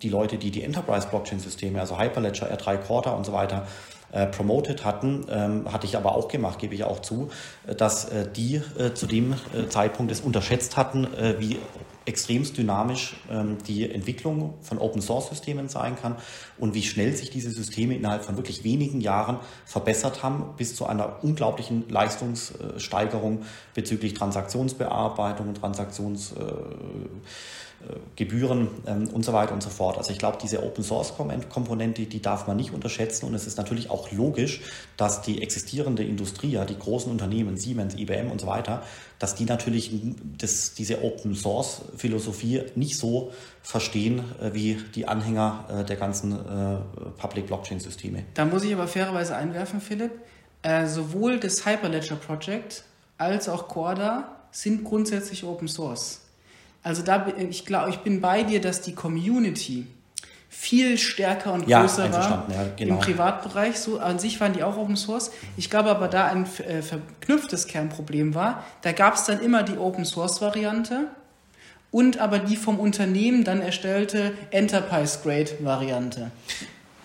die 0.03 0.09
Leute, 0.09 0.39
die 0.39 0.51
die 0.51 0.65
Enterprise 0.65 1.07
Blockchain 1.07 1.39
Systeme, 1.39 1.81
also 1.81 1.97
Hyperledger, 1.97 2.53
R3 2.53 2.79
Quarter 2.79 3.17
und 3.17 3.25
so 3.25 3.33
weiter, 3.33 3.65
äh, 4.13 4.27
promoted 4.27 4.85
hatten, 4.85 5.27
ähm, 5.31 5.73
hatte 5.73 5.87
ich 5.87 5.97
aber 5.97 6.15
auch 6.15 6.29
gemacht, 6.29 6.59
gebe 6.59 6.75
ich 6.75 6.85
auch 6.85 7.01
zu, 7.01 7.31
dass 7.77 8.07
äh, 8.07 8.27
die 8.31 8.63
äh, 8.79 8.95
zu 8.95 9.07
dem 9.07 9.35
Zeitpunkt 9.69 10.13
es 10.13 10.21
unterschätzt 10.21 10.77
hatten, 10.77 11.07
wie 11.39 11.59
extremst 12.07 12.57
dynamisch 12.57 13.17
ähm, 13.31 13.59
die 13.67 13.91
Entwicklung 13.91 14.55
von 14.63 14.79
Open 14.79 15.03
Source 15.03 15.29
Systemen 15.29 15.69
sein 15.69 15.97
kann 16.01 16.17
und 16.59 16.75
wie 16.75 16.83
schnell 16.83 17.15
sich 17.15 17.31
diese 17.31 17.51
Systeme 17.51 17.95
innerhalb 17.95 18.25
von 18.25 18.37
wirklich 18.37 18.65
wenigen 18.65 19.01
Jahren 19.01 19.39
verbessert 19.65 20.23
haben, 20.23 20.55
bis 20.57 20.77
zu 20.77 20.87
einer 20.87 21.23
unglaublichen 21.23 21.89
Leistungssteigerung 21.89 23.43
bezüglich 23.75 24.15
Transaktionsbearbeitung, 24.15 25.55
Transaktions 25.55 26.33
äh, 26.33 26.45
Gebühren 28.17 28.69
ähm, 28.87 29.09
und 29.09 29.25
so 29.25 29.33
weiter 29.33 29.53
und 29.53 29.63
so 29.63 29.69
fort. 29.69 29.99
Also 29.99 30.11
ich 30.11 30.19
glaube, 30.19 30.39
diese 30.43 30.63
Open 30.63 30.83
Source 30.83 31.13
Komponente, 31.51 32.07
die 32.07 32.23
darf 32.23 32.47
man 32.47 32.57
nicht 32.57 32.73
unterschätzen 32.73 33.27
und 33.27 33.35
es 33.35 33.47
ist 33.47 33.59
natürlich 33.59 33.91
auch 33.91 34.11
logisch, 34.11 34.63
dass 34.97 35.21
die 35.21 35.43
existierende 35.43 36.03
Industrie, 36.03 36.53
ja, 36.53 36.65
die 36.65 36.79
großen 36.79 37.13
Unternehmen, 37.13 37.57
Siemens, 37.57 37.95
IBM 37.95 38.31
und 38.31 38.41
so 38.41 38.47
weiter, 38.47 38.83
dass 39.19 39.35
die 39.35 39.45
natürlich 39.45 39.93
das, 40.39 40.73
diese 40.75 41.05
Open 41.05 41.35
Source 41.35 41.83
Philosophie 41.97 42.63
nicht 42.75 42.97
so 42.97 43.33
verstehen 43.63 44.25
äh, 44.41 44.55
wie 44.55 44.79
die 44.95 45.07
Anhänger 45.07 45.67
äh, 45.69 45.85
der 45.85 45.97
ganzen 45.97 46.33
äh, 46.47 47.21
Public 47.21 47.47
Blockchain 47.47 47.81
Systeme. 47.81 48.25
Da 48.35 48.45
muss 48.45 48.65
ich 48.65 48.73
aber 48.73 48.89
fairerweise 48.89 49.37
einwerfen, 49.37 49.81
Philipp. 49.81 50.13
Äh, 50.63 50.87
sowohl 50.87 51.39
das 51.39 51.67
Hyperledger 51.67 52.17
Project 52.17 52.85
als 53.19 53.49
auch 53.49 53.69
Corda 53.69 54.37
sind 54.51 54.85
grundsätzlich 54.85 55.45
Open 55.45 55.69
Source. 55.69 56.23
Also 56.83 57.03
da, 57.03 57.27
ich 57.37 57.67
glaube, 57.67 57.91
ich 57.91 57.99
bin 57.99 58.21
bei 58.21 58.43
dir, 58.43 58.61
dass 58.61 58.81
die 58.81 58.95
Community 58.95 59.87
viel 60.49 60.97
stärker 60.97 61.53
und 61.53 61.67
größer 61.67 62.07
ja, 62.07 62.13
war 62.13 62.47
ja, 62.51 62.69
genau. 62.77 62.95
im 62.95 63.01
Privatbereich. 63.01 63.79
So 63.79 63.99
an 63.99 64.19
sich 64.19 64.41
waren 64.41 64.53
die 64.53 64.63
auch 64.63 64.77
Open 64.77 64.97
Source. 64.97 65.31
Ich 65.57 65.69
glaube 65.69 65.91
aber, 65.91 66.09
da 66.09 66.27
ein 66.27 66.47
äh, 66.67 66.83
verknüpftes 66.83 67.67
Kernproblem 67.67 68.35
war, 68.35 68.65
da 68.83 68.93
gab 68.93 69.15
es 69.15 69.25
dann 69.25 69.41
immer 69.41 69.63
die 69.65 69.77
Open 69.77 70.05
Source 70.05 70.41
Variante 70.41 71.09
und 71.91 72.19
aber 72.19 72.39
die 72.39 72.57
vom 72.57 72.79
Unternehmen 72.79 73.45
dann 73.45 73.61
erstellte 73.61 74.33
Enterprise 74.51 75.19
Grade 75.23 75.51
Variante. 75.61 76.31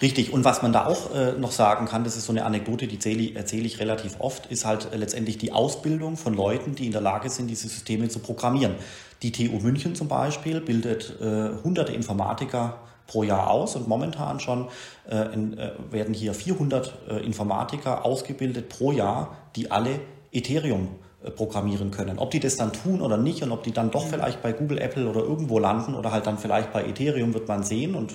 Richtig, 0.01 0.33
und 0.33 0.43
was 0.43 0.63
man 0.63 0.73
da 0.73 0.87
auch 0.87 1.13
äh, 1.13 1.33
noch 1.33 1.51
sagen 1.51 1.85
kann, 1.85 2.03
das 2.03 2.17
ist 2.17 2.25
so 2.25 2.33
eine 2.33 2.43
Anekdote, 2.43 2.87
die 2.87 2.95
erzähle, 2.95 3.35
erzähle 3.35 3.67
ich 3.67 3.79
relativ 3.79 4.19
oft, 4.19 4.47
ist 4.47 4.65
halt 4.65 4.91
äh, 4.91 4.97
letztendlich 4.97 5.37
die 5.37 5.51
Ausbildung 5.51 6.17
von 6.17 6.33
Leuten, 6.33 6.73
die 6.73 6.87
in 6.87 6.91
der 6.91 7.01
Lage 7.01 7.29
sind, 7.29 7.47
diese 7.47 7.67
Systeme 7.67 8.09
zu 8.09 8.17
programmieren. 8.17 8.73
Die 9.21 9.31
TU 9.31 9.59
München 9.59 9.93
zum 9.93 10.07
Beispiel 10.07 10.59
bildet 10.59 11.21
äh, 11.21 11.51
hunderte 11.63 11.93
Informatiker 11.93 12.79
pro 13.05 13.21
Jahr 13.21 13.51
aus 13.51 13.75
und 13.75 13.87
momentan 13.87 14.39
schon 14.39 14.69
äh, 15.07 15.33
in, 15.33 15.55
äh, 15.57 15.73
werden 15.91 16.15
hier 16.15 16.33
400 16.33 16.93
äh, 17.07 17.25
Informatiker 17.25 18.03
ausgebildet 18.03 18.69
pro 18.69 18.91
Jahr, 18.91 19.37
die 19.55 19.69
alle 19.69 19.99
Ethereum 20.31 20.87
programmieren 21.35 21.91
können. 21.91 22.17
Ob 22.17 22.31
die 22.31 22.39
das 22.39 22.55
dann 22.55 22.73
tun 22.73 23.01
oder 23.01 23.17
nicht 23.17 23.43
und 23.43 23.51
ob 23.51 23.63
die 23.63 23.71
dann 23.71 23.91
doch 23.91 24.07
vielleicht 24.07 24.41
bei 24.41 24.53
Google, 24.53 24.79
Apple 24.79 25.07
oder 25.07 25.21
irgendwo 25.21 25.59
landen 25.59 25.93
oder 25.93 26.11
halt 26.11 26.25
dann 26.25 26.37
vielleicht 26.37 26.73
bei 26.73 26.83
Ethereum, 26.83 27.33
wird 27.33 27.47
man 27.47 27.63
sehen 27.63 27.95
und 27.95 28.13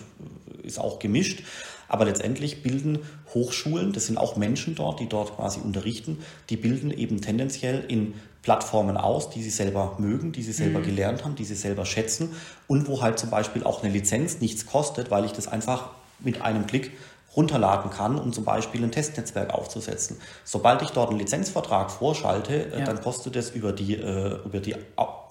ist 0.63 0.81
auch 0.81 0.99
gemischt. 0.99 1.45
Aber 1.89 2.05
letztendlich 2.05 2.65
bilden 2.65 2.99
Hochschulen, 3.33 3.93
das 3.93 4.07
sind 4.07 4.19
auch 4.19 4.37
Menschen 4.37 4.75
dort, 4.75 4.99
die 4.99 5.09
dort 5.09 5.37
quasi 5.37 5.61
unterrichten, 5.61 6.19
die 6.51 6.57
bilden 6.57 6.91
eben 6.91 7.21
tendenziell 7.21 7.85
in 7.87 8.15
Plattformen 8.43 8.97
aus, 8.97 9.31
die 9.31 9.43
sie 9.43 9.51
selber 9.51 9.97
mögen, 9.99 10.33
die 10.33 10.43
sie 10.43 10.53
selber 10.53 10.81
mhm. 10.81 10.85
gelernt 10.85 11.25
haben, 11.25 11.37
die 11.37 11.45
sie 11.45 11.55
selber 11.55 11.85
schätzen 11.85 12.31
und 12.67 12.89
wo 12.89 13.03
halt 13.03 13.19
zum 13.19 13.31
Beispiel 13.31 13.63
auch 13.63 13.83
eine 13.83 13.93
Lizenz 13.93 14.41
nichts 14.41 14.67
kostet, 14.67 15.11
weil 15.11 15.25
ich 15.25 15.33
das 15.33 15.47
einfach 15.47 15.91
mit 16.19 16.43
einem 16.43 16.67
Klick 16.67 16.93
runterladen 17.37 17.91
kann, 17.91 18.19
um 18.19 18.33
zum 18.33 18.45
Beispiel 18.45 18.83
ein 18.83 18.91
Testnetzwerk 18.91 19.53
aufzusetzen. 19.53 20.17
Sobald 20.45 20.83
ich 20.83 20.91
dort 20.91 21.11
einen 21.11 21.19
Lizenzvertrag 21.19 21.91
vorschalte, 21.91 22.73
äh, 22.73 22.79
ja. 22.81 22.85
dann 22.85 23.01
kostet 23.01 23.37
es 23.37 23.51
über 23.51 23.73
die, 23.73 23.95
äh, 23.95 24.39
über 24.45 24.61
die 24.61 24.75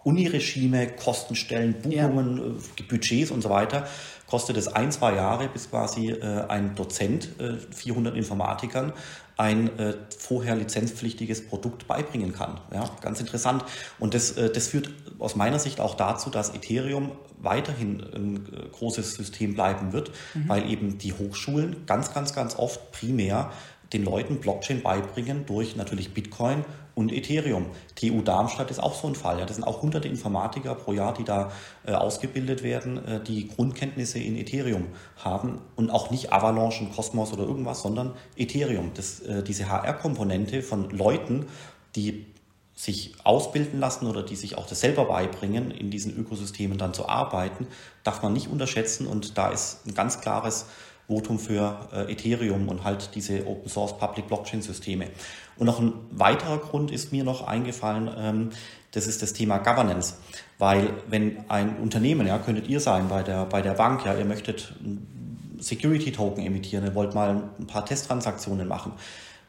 Uniregime, 0.04 0.88
Kostenstellen, 0.88 1.74
Buchungen, 1.82 2.38
ja. 2.38 2.44
Äh, 2.44 2.84
Budgets 2.88 3.32
und 3.32 3.42
so 3.42 3.50
weiter, 3.50 3.88
kostet 4.28 4.56
es 4.58 4.68
ein, 4.68 4.92
zwei 4.92 5.16
Jahre, 5.16 5.48
bis 5.48 5.70
quasi 5.70 6.12
äh, 6.12 6.46
ein 6.48 6.76
Dozent 6.76 7.40
äh, 7.40 7.58
400 7.74 8.16
Informatikern 8.16 8.94
ein 9.38 9.78
äh, 9.80 9.96
vorher 10.18 10.56
lizenzpflichtiges 10.56 11.48
Produkt 11.48 11.88
beibringen 11.88 12.34
kann. 12.34 12.60
Ja, 12.74 12.90
ganz 13.02 13.20
interessant. 13.20 13.66
Und 14.00 14.14
das, 14.14 14.32
äh, 14.32 14.50
das 14.50 14.68
führt 14.68 14.92
aus 15.20 15.36
meiner 15.36 15.60
Sicht 15.60 15.80
auch 15.80 15.96
dazu, 15.96 16.30
dass 16.30 16.54
Ethereum 16.54 17.12
weiterhin 17.40 18.02
ein 18.02 18.36
äh, 18.38 18.70
großes 18.72 19.16
System 19.16 19.54
bleiben 19.54 19.94
wird, 19.94 20.12
mhm. 20.34 20.50
weil 20.50 20.70
eben 20.70 20.98
die 20.98 21.14
Hochschulen 21.14 21.86
ganz, 21.86 22.14
ganz, 22.14 22.34
ganz 22.34 22.56
oft 22.58 22.92
primär 22.92 23.52
den 23.94 24.04
Leuten 24.04 24.38
Blockchain 24.40 24.82
beibringen 24.82 25.46
durch 25.46 25.76
natürlich 25.76 26.14
Bitcoin 26.14 26.66
und 26.96 27.12
Ethereum. 27.12 27.68
TU 27.96 28.22
Darmstadt 28.22 28.72
ist 28.72 28.80
auch 28.80 28.96
so 28.96 29.08
ein 29.08 29.16
Fall. 29.16 29.40
Ja. 29.40 29.46
Das 29.46 29.58
sind 29.58 29.66
auch 29.66 29.82
hunderte 29.82 30.08
Informatiker 30.08 30.74
pro 30.76 30.94
Jahr, 30.94 31.14
die 31.14 31.24
da 31.24 31.52
äh, 31.86 31.92
ausgebildet 31.92 32.64
werden, 32.64 33.06
äh, 33.06 33.24
die 33.24 33.50
Grundkenntnisse 33.50 34.18
in 34.18 34.36
Ethereum 34.36 34.88
haben 35.18 35.60
und 35.76 35.90
auch 35.92 36.10
nicht 36.10 36.34
Avalanche 36.34 36.84
und 36.84 36.96
Cosmos 36.96 37.34
oder 37.34 37.44
irgendwas, 37.44 37.82
sondern 37.82 38.14
Ethereum. 38.38 38.92
Das, 38.96 39.20
äh, 39.20 39.44
diese 39.44 39.70
HR-Komponente 39.70 40.62
von 40.62 40.90
Leuten, 40.90 41.46
die 41.96 42.26
sich 42.76 43.16
ausbilden 43.24 43.80
lassen 43.80 44.06
oder 44.06 44.22
die 44.22 44.36
sich 44.36 44.58
auch 44.58 44.68
das 44.68 44.82
selber 44.82 45.06
beibringen, 45.06 45.72
in 45.72 45.92
diesen 45.92 46.16
Ökosystemen 46.16 46.78
dann 46.78 46.94
zu 46.94 47.08
arbeiten, 47.08 47.68
darf 48.04 48.22
man 48.22 48.34
nicht 48.34 48.50
unterschätzen 48.50 49.08
und 49.08 49.38
da 49.38 49.50
ist 49.50 49.86
ein 49.88 49.94
ganz 49.94 50.20
klares 50.20 50.66
Votum 51.08 51.40
für 51.40 51.88
äh, 51.94 52.12
Ethereum 52.12 52.68
und 52.68 52.84
halt 52.84 53.12
diese 53.16 53.46
Open 53.48 53.70
Source 53.70 53.98
Public 53.98 54.28
Blockchain 54.28 54.62
Systeme. 54.62 55.08
Und 55.58 55.68
noch 55.68 55.80
ein 55.80 55.94
weiterer 56.12 56.58
Grund 56.58 56.92
ist 56.92 57.12
mir 57.12 57.24
noch 57.24 57.46
eingefallen, 57.46 58.10
ähm, 58.18 58.50
das 58.92 59.08
ist 59.08 59.22
das 59.22 59.34
Thema 59.34 59.58
Governance. 59.58 60.16
Weil 60.58 60.90
wenn 61.08 61.50
ein 61.50 61.78
Unternehmen, 61.78 62.26
ja, 62.28 62.40
könntet 62.40 62.68
ihr 62.68 62.80
sein 62.80 63.10
bei 63.10 63.24
der, 63.24 63.46
bei 63.46 63.62
der 63.62 63.74
Bank, 63.74 64.06
ja, 64.06 64.16
ihr 64.16 64.26
möchtet 64.26 64.74
Security 65.60 66.12
Token 66.12 66.46
emittieren, 66.46 66.86
ihr 66.86 66.96
wollt 66.96 67.14
mal 67.14 67.44
ein 67.60 67.68
paar 67.68 67.86
Testtransaktionen 67.86 68.68
machen. 68.68 68.94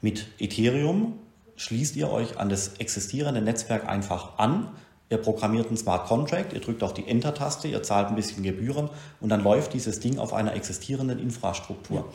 Mit 0.00 0.26
Ethereum 0.38 1.18
schließt 1.56 1.96
ihr 1.96 2.10
euch 2.10 2.38
an 2.38 2.48
das 2.48 2.76
existierende 2.78 3.40
Netzwerk 3.40 3.88
einfach 3.88 4.38
an, 4.38 4.68
Ihr 5.08 5.18
programmiert 5.18 5.68
einen 5.68 5.76
Smart 5.76 6.08
Contract, 6.08 6.52
ihr 6.52 6.60
drückt 6.60 6.82
auf 6.82 6.92
die 6.92 7.06
Enter-Taste, 7.06 7.68
ihr 7.68 7.82
zahlt 7.82 8.08
ein 8.08 8.16
bisschen 8.16 8.42
Gebühren 8.42 8.90
und 9.20 9.28
dann 9.28 9.42
läuft 9.42 9.72
dieses 9.72 10.00
Ding 10.00 10.18
auf 10.18 10.32
einer 10.34 10.54
existierenden 10.54 11.20
Infrastruktur. 11.20 12.06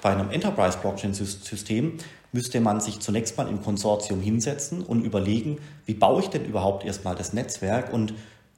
Bei 0.00 0.10
einem 0.10 0.30
Enterprise 0.30 0.78
Blockchain 0.78 1.12
System 1.14 1.98
müsste 2.32 2.60
man 2.60 2.80
sich 2.80 3.00
zunächst 3.00 3.36
mal 3.36 3.48
im 3.48 3.62
Konsortium 3.62 4.20
hinsetzen 4.20 4.82
und 4.82 5.04
überlegen, 5.04 5.58
wie 5.84 5.94
baue 5.94 6.22
ich 6.22 6.28
denn 6.28 6.44
überhaupt 6.44 6.84
erstmal 6.84 7.14
das 7.14 7.34
Netzwerk 7.34 7.92
und 7.92 8.14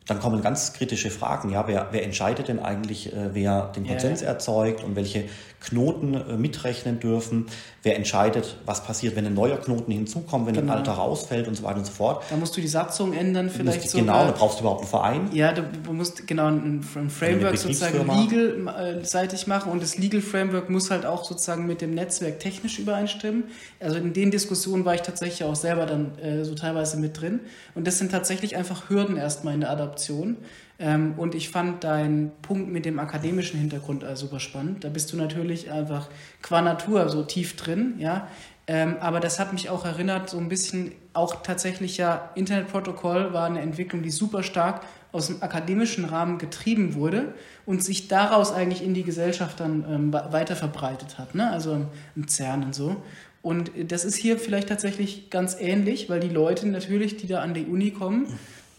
dann 0.06 0.20
kommen 0.20 0.42
ganz 0.42 0.74
kritische 0.74 1.10
Fragen. 1.10 1.50
Ja, 1.50 1.66
wer, 1.66 1.88
wer 1.90 2.04
entscheidet 2.04 2.48
denn 2.48 2.60
eigentlich, 2.60 3.12
äh, 3.12 3.34
wer 3.34 3.72
den 3.74 3.86
Konsens 3.86 4.20
yeah. 4.20 4.32
erzeugt 4.32 4.84
und 4.84 4.96
welche 4.96 5.24
Knoten 5.64 6.14
äh, 6.14 6.36
mitrechnen 6.36 7.00
dürfen? 7.00 7.46
Wer 7.82 7.96
entscheidet, 7.96 8.56
was 8.64 8.84
passiert, 8.84 9.16
wenn 9.16 9.26
ein 9.26 9.34
neuer 9.34 9.56
Knoten 9.56 9.92
hinzukommt, 9.92 10.46
wenn 10.46 10.54
genau. 10.54 10.72
ein 10.72 10.78
alter 10.78 10.92
rausfällt 10.92 11.48
und 11.48 11.54
so 11.54 11.62
weiter 11.62 11.78
und 11.78 11.86
so 11.86 11.92
fort? 11.92 12.24
Da 12.30 12.36
musst 12.36 12.56
du 12.56 12.60
die 12.60 12.68
Satzung 12.68 13.12
ändern, 13.12 13.50
vielleicht 13.50 13.88
so. 13.88 13.98
Genau, 13.98 14.24
da 14.24 14.30
brauchst 14.30 14.58
du 14.58 14.62
überhaupt 14.62 14.80
einen 14.80 14.88
Verein. 14.88 15.30
Ja, 15.32 15.52
du 15.52 15.92
musst 15.92 16.26
genau 16.26 16.46
ein, 16.46 16.84
ein 16.94 17.10
Framework 17.10 17.56
sozusagen 17.58 17.98
legal-seitig 17.98 19.46
machen 19.46 19.72
und 19.72 19.82
das 19.82 19.98
Legal 19.98 20.20
Framework 20.20 20.70
muss 20.70 20.90
halt 20.90 21.06
auch 21.06 21.24
sozusagen 21.24 21.66
mit 21.66 21.80
dem 21.80 21.94
Netzwerk 21.94 22.40
technisch 22.40 22.78
übereinstimmen. 22.78 23.44
Also 23.80 23.96
in 23.96 24.12
den 24.12 24.30
Diskussionen 24.30 24.84
war 24.84 24.94
ich 24.94 25.02
tatsächlich 25.02 25.44
auch 25.44 25.56
selber 25.56 25.86
dann 25.86 26.18
äh, 26.18 26.44
so 26.44 26.54
teilweise 26.54 26.96
mit 26.96 27.20
drin. 27.20 27.40
Und 27.74 27.86
das 27.86 27.98
sind 27.98 28.10
tatsächlich 28.10 28.56
einfach 28.56 28.88
Hürden 28.88 29.16
erstmal 29.16 29.54
in 29.54 29.60
der 29.60 29.70
Adaption. 29.70 30.36
Ähm, 30.78 31.14
und 31.16 31.34
ich 31.34 31.50
fand 31.50 31.84
deinen 31.84 32.32
Punkt 32.42 32.70
mit 32.70 32.84
dem 32.84 32.98
akademischen 32.98 33.60
Hintergrund 33.60 34.02
äh, 34.02 34.16
super 34.16 34.40
spannend. 34.40 34.84
Da 34.84 34.88
bist 34.88 35.12
du 35.12 35.16
natürlich 35.16 35.70
einfach 35.70 36.08
qua 36.42 36.62
Natur 36.62 37.08
so 37.08 37.22
tief 37.22 37.56
drin, 37.56 37.94
ja. 37.98 38.28
Ähm, 38.66 38.96
aber 39.00 39.20
das 39.20 39.38
hat 39.38 39.52
mich 39.52 39.68
auch 39.68 39.84
erinnert, 39.84 40.30
so 40.30 40.38
ein 40.38 40.48
bisschen 40.48 40.92
auch 41.12 41.42
tatsächlich 41.42 41.98
ja 41.98 42.30
Internetprotokoll 42.34 43.34
war 43.34 43.44
eine 43.44 43.60
Entwicklung, 43.60 44.02
die 44.02 44.10
super 44.10 44.42
stark 44.42 44.80
aus 45.12 45.26
dem 45.26 45.42
akademischen 45.42 46.06
Rahmen 46.06 46.38
getrieben 46.38 46.94
wurde 46.94 47.34
und 47.66 47.84
sich 47.84 48.08
daraus 48.08 48.52
eigentlich 48.52 48.82
in 48.82 48.94
die 48.94 49.04
Gesellschaft 49.04 49.60
dann 49.60 49.84
ähm, 49.88 50.12
weiter 50.12 50.56
verbreitet 50.56 51.18
hat, 51.18 51.34
ne? 51.34 51.50
also 51.50 51.86
im 52.16 52.26
CERN 52.26 52.64
und 52.64 52.74
so. 52.74 52.96
Und 53.42 53.70
das 53.88 54.06
ist 54.06 54.16
hier 54.16 54.38
vielleicht 54.38 54.70
tatsächlich 54.70 55.28
ganz 55.28 55.54
ähnlich, 55.60 56.08
weil 56.08 56.18
die 56.18 56.30
Leute 56.30 56.66
natürlich, 56.66 57.18
die 57.18 57.26
da 57.26 57.42
an 57.42 57.52
die 57.52 57.66
Uni 57.66 57.90
kommen, 57.90 58.26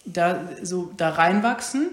da, 0.06 0.42
so, 0.62 0.92
da 0.98 1.10
reinwachsen 1.10 1.90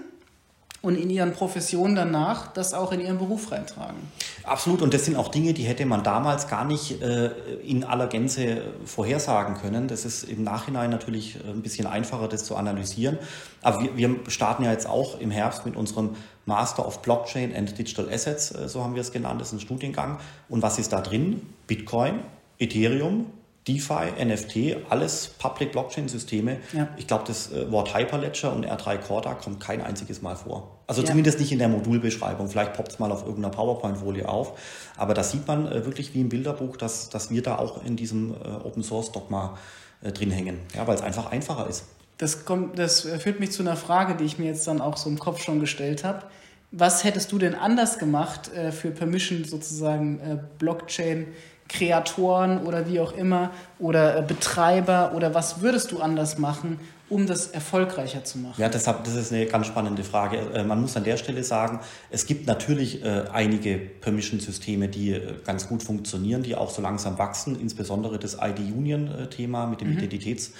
und 0.83 0.95
in 0.95 1.09
ihren 1.09 1.31
Professionen 1.31 1.95
danach 1.95 2.51
das 2.51 2.73
auch 2.73 2.91
in 2.91 2.99
ihren 2.99 3.17
Beruf 3.17 3.51
reintragen. 3.53 3.97
Absolut, 4.43 4.81
und 4.81 4.93
das 4.93 5.05
sind 5.05 5.15
auch 5.15 5.29
Dinge, 5.29 5.53
die 5.53 5.63
hätte 5.63 5.85
man 5.85 6.03
damals 6.03 6.49
gar 6.49 6.65
nicht 6.65 7.01
äh, 7.01 7.27
in 7.63 7.85
aller 7.85 8.07
Gänze 8.07 8.63
vorhersagen 8.83 9.55
können. 9.55 9.87
Das 9.87 10.03
ist 10.03 10.23
im 10.23 10.43
Nachhinein 10.43 10.89
natürlich 10.89 11.39
ein 11.47 11.61
bisschen 11.61 11.87
einfacher, 11.87 12.27
das 12.27 12.43
zu 12.43 12.57
analysieren. 12.57 13.17
Aber 13.61 13.81
wir, 13.81 13.97
wir 13.97 14.17
starten 14.27 14.63
ja 14.63 14.71
jetzt 14.71 14.87
auch 14.87 15.21
im 15.21 15.31
Herbst 15.31 15.65
mit 15.65 15.77
unserem 15.77 16.17
Master 16.45 16.85
of 16.85 17.01
Blockchain 17.01 17.55
and 17.55 17.77
Digital 17.77 18.09
Assets, 18.11 18.51
äh, 18.51 18.67
so 18.67 18.83
haben 18.83 18.95
wir 18.95 19.01
es 19.01 19.13
genannt, 19.13 19.39
das 19.39 19.47
ist 19.47 19.53
ein 19.53 19.59
Studiengang. 19.61 20.19
Und 20.49 20.61
was 20.61 20.79
ist 20.79 20.91
da 20.91 20.99
drin? 20.99 21.41
Bitcoin, 21.65 22.19
Ethereum, 22.59 23.27
DeFi, 23.67 24.11
NFT, 24.23 24.89
alles 24.89 25.29
Public 25.39 25.71
Blockchain 25.71 26.09
Systeme. 26.09 26.57
Ja. 26.73 26.89
Ich 26.97 27.07
glaube, 27.07 27.23
das 27.25 27.51
äh, 27.51 27.71
Wort 27.71 27.95
Hyperledger 27.95 28.53
und 28.53 28.65
R3 28.65 28.97
Corda 28.97 29.35
kommt 29.35 29.61
kein 29.61 29.81
einziges 29.81 30.21
Mal 30.21 30.35
vor. 30.35 30.79
Also 30.87 31.01
ja. 31.01 31.07
zumindest 31.07 31.39
nicht 31.39 31.51
in 31.51 31.59
der 31.59 31.69
Modulbeschreibung. 31.69 32.49
Vielleicht 32.49 32.73
poppt 32.73 32.93
es 32.93 32.99
mal 32.99 33.11
auf 33.11 33.25
irgendeiner 33.25 33.53
PowerPoint-Folie 33.53 34.27
auf. 34.27 34.59
Aber 34.97 35.13
da 35.13 35.23
sieht 35.23 35.47
man 35.47 35.71
äh, 35.71 35.85
wirklich 35.85 36.13
wie 36.13 36.21
im 36.21 36.29
Bilderbuch, 36.29 36.75
dass, 36.75 37.09
dass 37.09 37.29
wir 37.29 37.41
da 37.41 37.57
auch 37.57 37.85
in 37.85 37.95
diesem 37.95 38.31
äh, 38.31 38.47
Open 38.63 38.83
Source 38.83 39.11
Dogma 39.11 39.57
drin 40.01 40.31
hängen. 40.31 40.59
Ja, 40.75 40.85
weil 40.85 40.95
es 40.95 41.01
einfach 41.01 41.31
einfacher 41.31 41.69
ist. 41.69 41.85
Das, 42.17 42.43
kommt, 42.43 42.77
das 42.77 43.07
führt 43.19 43.39
mich 43.39 43.51
zu 43.53 43.63
einer 43.63 43.77
Frage, 43.77 44.15
die 44.15 44.25
ich 44.25 44.37
mir 44.37 44.47
jetzt 44.47 44.67
dann 44.67 44.81
auch 44.81 44.97
so 44.97 45.09
im 45.09 45.17
Kopf 45.17 45.41
schon 45.41 45.61
gestellt 45.61 46.03
habe. 46.03 46.23
Was 46.71 47.05
hättest 47.05 47.31
du 47.31 47.37
denn 47.37 47.55
anders 47.55 47.99
gemacht 47.99 48.51
für 48.71 48.91
Permission 48.91 49.45
sozusagen 49.45 50.41
Blockchain? 50.59 51.27
Kreatoren 51.69 52.59
oder 52.59 52.87
wie 52.87 52.99
auch 52.99 53.13
immer 53.13 53.51
oder 53.79 54.17
äh, 54.17 54.21
Betreiber 54.21 55.13
oder 55.15 55.33
was 55.33 55.61
würdest 55.61 55.91
du 55.91 55.99
anders 55.99 56.37
machen, 56.37 56.79
um 57.09 57.27
das 57.27 57.47
erfolgreicher 57.47 58.23
zu 58.23 58.39
machen? 58.39 58.61
Ja, 58.61 58.69
deshalb, 58.69 59.03
das 59.03 59.15
ist 59.15 59.31
eine 59.31 59.45
ganz 59.45 59.67
spannende 59.67 60.03
Frage. 60.03 60.37
Äh, 60.53 60.63
man 60.63 60.81
muss 60.81 60.95
an 60.97 61.03
der 61.03 61.17
Stelle 61.17 61.43
sagen, 61.43 61.79
es 62.09 62.25
gibt 62.25 62.47
natürlich 62.47 63.03
äh, 63.03 63.25
einige 63.31 63.77
Permission-Systeme, 63.77 64.87
die 64.87 65.19
ganz 65.45 65.67
gut 65.67 65.83
funktionieren, 65.83 66.43
die 66.43 66.55
auch 66.55 66.69
so 66.69 66.81
langsam 66.81 67.17
wachsen, 67.17 67.59
insbesondere 67.59 68.19
das 68.19 68.37
ID-Union-Thema 68.41 69.67
mit 69.67 69.81
dem 69.81 69.91
mhm. 69.91 69.99
Identitäts- 69.99 70.51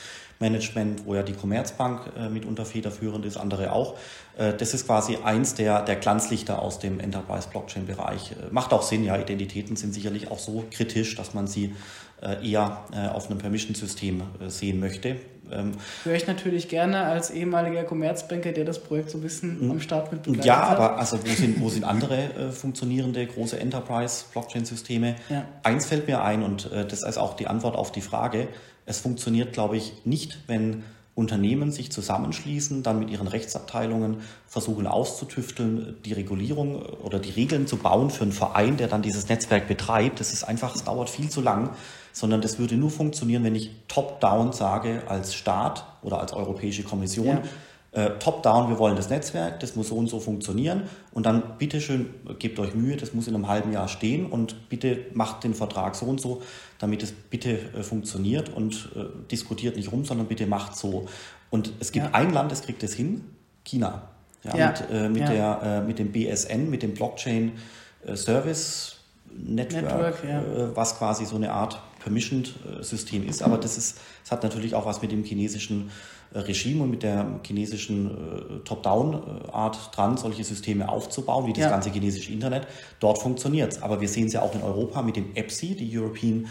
Management, 0.44 1.06
wo 1.06 1.16
ja 1.16 1.24
die 1.24 1.34
Commerzbank 1.34 2.12
äh, 2.18 2.30
mitunter 2.30 2.66
federführend 2.66 3.26
ist, 3.26 3.38
andere 3.38 3.72
auch. 3.72 3.98
Äh, 4.38 4.54
das 4.54 4.74
ist 4.74 4.86
quasi 4.86 5.18
eins 5.24 5.56
der, 5.56 5.82
der 5.82 5.96
Glanzlichter 5.96 6.62
aus 6.62 6.80
dem 6.80 7.00
Enterprise-Blockchain-Bereich. 7.00 8.32
Äh, 8.32 8.36
macht 8.52 8.74
auch 8.74 8.84
Sinn, 8.84 9.04
ja, 9.04 9.18
Identitäten 9.18 9.76
sind 9.76 9.94
sicherlich 9.94 10.30
auch 10.30 10.40
so 10.40 10.66
kritisch, 10.70 11.16
dass 11.16 11.34
man 11.34 11.48
sie 11.48 11.66
äh, 11.66 11.72
eher 12.44 12.86
äh, 12.94 13.08
auf 13.08 13.30
einem 13.30 13.40
Permission-System 13.40 14.22
äh, 14.22 14.50
sehen 14.50 14.80
möchte. 14.80 15.18
Ähm, 15.52 15.74
Höre 16.04 16.16
ich 16.16 16.28
natürlich 16.28 16.70
gerne 16.70 17.04
als 17.04 17.30
ehemaliger 17.30 17.84
Commerzbanker, 17.84 18.52
der 18.52 18.66
das 18.66 18.82
Projekt 18.82 19.10
so 19.10 19.18
ein 19.18 19.22
bisschen 19.22 19.60
hm. 19.60 19.72
am 19.72 19.82
Start 19.82 20.12
mit 20.12 20.24
begleitet 20.24 20.46
Ja, 20.46 20.64
aber 20.64 20.98
also 20.98 21.20
wo 21.22 21.30
sind, 21.30 21.60
wo 21.60 21.70
sind 21.70 21.84
andere 21.84 22.18
äh, 22.18 22.52
funktionierende 22.52 23.26
große 23.26 23.60
Enterprise-Blockchain-Systeme? 23.60 25.16
Ja. 25.30 25.46
Eins 25.64 25.86
fällt 25.86 26.08
mir 26.08 26.24
ein 26.24 26.44
und 26.44 26.72
äh, 26.72 26.86
das 26.86 27.04
ist 27.04 27.18
auch 27.18 27.36
die 27.36 27.48
Antwort 27.48 27.76
auf 27.76 27.92
die 27.92 28.02
Frage. 28.02 28.48
Es 28.86 29.00
funktioniert, 29.00 29.54
glaube 29.54 29.78
ich, 29.78 29.94
nicht, 30.06 30.40
wenn 30.48 30.84
Unternehmen 31.16 31.72
sich 31.72 31.92
zusammenschließen, 31.92 32.82
dann 32.82 33.00
mit 33.00 33.10
ihren 33.12 33.28
Rechtsabteilungen 33.28 34.18
versuchen 34.48 34.88
auszutüfteln, 34.88 35.98
die 36.04 36.14
Regulierung 36.14 36.82
oder 36.82 37.20
die 37.20 37.30
Regeln 37.30 37.68
zu 37.68 37.78
bauen 37.78 38.10
für 38.10 38.24
einen 38.24 38.32
Verein, 38.32 38.78
der 38.78 38.88
dann 38.88 39.04
dieses 39.04 39.30
Netzwerk 39.30 39.68
betreibt. 39.68 40.20
Das 40.20 40.34
ist 40.34 40.44
einfach, 40.44 40.76
es 40.76 40.84
dauert 40.84 41.10
viel 41.10 41.30
zu 41.30 41.42
lang, 41.42 41.70
sondern 42.14 42.42
das 42.42 42.58
würde 42.58 42.76
nur 42.76 42.90
funktionieren, 42.90 43.44
wenn 43.44 43.56
ich 43.56 43.70
top-down 43.88 44.54
sage 44.54 45.04
als 45.08 45.36
Staat 45.36 45.86
oder 46.02 46.20
als 46.20 46.34
Europäische 46.34 46.84
Kommission, 46.84 47.28
ja 47.28 47.44
äh, 47.94 48.12
top-down, 48.20 48.70
wir 48.70 48.80
wollen 48.80 48.96
das 48.96 49.10
Netzwerk, 49.10 49.60
das 49.60 49.76
muss 49.76 49.90
so 49.90 49.96
und 49.96 50.08
so 50.08 50.20
funktionieren 50.20 50.84
und 51.12 51.26
dann 51.26 51.58
bitteschön, 51.60 52.14
gebt 52.40 52.58
euch 52.60 52.74
Mühe, 52.74 52.98
das 52.98 53.14
muss 53.14 53.28
in 53.28 53.36
einem 53.36 53.48
halben 53.48 53.72
Jahr 53.72 53.88
stehen 53.88 54.26
und 54.26 54.70
bitte 54.70 55.06
macht 55.14 55.44
den 55.44 55.54
Vertrag 55.54 55.96
so 55.96 56.08
und 56.08 56.20
so, 56.20 56.42
damit 56.80 57.04
es 57.04 57.12
bitte 57.12 57.52
äh, 57.52 57.84
funktioniert 57.84 58.50
und 58.50 58.90
äh, 58.96 59.06
diskutiert 59.30 59.76
nicht 59.76 59.92
rum, 59.92 60.06
sondern 60.06 60.28
bitte 60.28 60.48
macht 60.48 60.76
so. 60.76 61.08
Und 61.52 61.72
es 61.80 61.92
gibt 61.92 62.08
ja. 62.08 62.14
ein 62.14 62.34
Land, 62.34 62.52
das 62.52 62.64
kriegt 62.64 62.82
es 62.82 62.94
hin, 62.94 63.26
China. 63.64 64.10
Ja, 64.44 64.58
ja. 64.58 64.68
Mit, 64.70 64.84
äh, 64.92 65.10
mit, 65.10 65.28
der, 65.30 65.62
äh, 65.64 65.82
mit 65.82 66.00
dem 66.00 66.12
BSN, 66.12 66.70
mit 66.70 66.82
dem 66.82 66.96
Blockchain 66.96 67.54
äh, 68.06 68.16
Service 68.16 68.98
Network, 69.36 70.24
Network 70.24 70.76
was 70.76 70.98
quasi 70.98 71.26
so 71.26 71.38
eine 71.38 71.52
Art 71.52 71.82
Permissioned-System 72.04 73.28
ist. 73.28 73.42
Aber 73.42 73.58
das, 73.58 73.78
ist, 73.78 74.00
das 74.24 74.32
hat 74.32 74.44
natürlich 74.44 74.76
auch 74.76 74.86
was 74.86 75.02
mit 75.02 75.12
dem 75.12 75.24
chinesischen 75.24 75.90
äh, 76.34 76.40
Regime 76.40 76.84
und 76.84 76.92
mit 76.92 77.04
der 77.04 77.40
chinesischen 77.46 78.08
äh, 78.08 78.60
Top-Down-Art 78.66 79.96
dran, 79.96 80.18
solche 80.18 80.44
Systeme 80.44 80.90
aufzubauen, 80.90 81.48
wie 81.48 81.54
das 81.54 81.64
ja. 81.64 81.70
ganze 81.70 81.92
chinesische 81.92 82.32
Internet. 82.32 82.68
Dort 83.00 83.20
funktioniert 83.20 83.72
es. 83.72 83.82
Aber 83.82 84.02
wir 84.02 84.10
sehen 84.10 84.28
es 84.28 84.34
ja 84.34 84.42
auch 84.42 84.54
in 84.54 84.62
Europa 84.62 85.02
mit 85.02 85.16
dem 85.16 85.36
EPSI, 85.36 85.76
die 85.76 85.98
European 85.98 86.48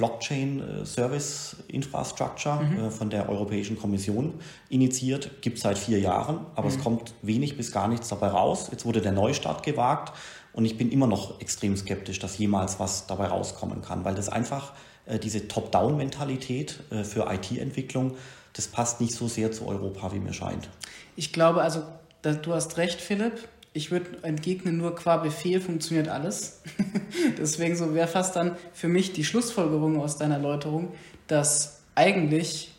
Blockchain 0.00 0.62
Service 0.86 1.56
Infrastructure 1.68 2.62
mhm. 2.62 2.86
äh, 2.86 2.90
von 2.90 3.10
der 3.10 3.28
Europäischen 3.28 3.78
Kommission 3.78 4.32
initiiert, 4.70 5.42
gibt 5.42 5.58
es 5.58 5.62
seit 5.62 5.76
vier 5.76 6.00
Jahren, 6.00 6.46
aber 6.54 6.70
mhm. 6.70 6.74
es 6.74 6.82
kommt 6.82 7.14
wenig 7.20 7.58
bis 7.58 7.70
gar 7.70 7.86
nichts 7.86 8.08
dabei 8.08 8.28
raus. 8.28 8.68
Jetzt 8.72 8.86
wurde 8.86 9.02
der 9.02 9.12
Neustart 9.12 9.62
gewagt 9.62 10.14
und 10.54 10.64
ich 10.64 10.78
bin 10.78 10.90
immer 10.90 11.06
noch 11.06 11.38
extrem 11.42 11.76
skeptisch, 11.76 12.18
dass 12.18 12.38
jemals 12.38 12.80
was 12.80 13.06
dabei 13.06 13.26
rauskommen 13.26 13.82
kann, 13.82 14.06
weil 14.06 14.14
das 14.14 14.30
einfach 14.30 14.72
äh, 15.04 15.18
diese 15.18 15.48
Top-Down-Mentalität 15.48 16.80
äh, 16.90 17.04
für 17.04 17.30
IT-Entwicklung, 17.30 18.16
das 18.54 18.68
passt 18.68 19.02
nicht 19.02 19.12
so 19.12 19.28
sehr 19.28 19.52
zu 19.52 19.68
Europa, 19.68 20.12
wie 20.14 20.18
mir 20.18 20.32
scheint. 20.32 20.70
Ich 21.14 21.34
glaube, 21.34 21.60
also 21.60 21.82
du 22.22 22.54
hast 22.54 22.78
recht, 22.78 23.02
Philipp. 23.02 23.48
Ich 23.72 23.90
würde 23.90 24.06
entgegnen, 24.22 24.78
nur 24.78 24.96
qua 24.96 25.18
Befehl 25.18 25.60
funktioniert 25.60 26.08
alles. 26.08 26.62
Deswegen 27.38 27.76
so 27.76 27.94
wäre 27.94 28.08
fast 28.08 28.34
dann 28.34 28.56
für 28.72 28.88
mich 28.88 29.12
die 29.12 29.24
Schlussfolgerung 29.24 30.00
aus 30.00 30.16
deiner 30.16 30.36
Erläuterung, 30.36 30.92
dass 31.28 31.80
eigentlich 31.94 32.72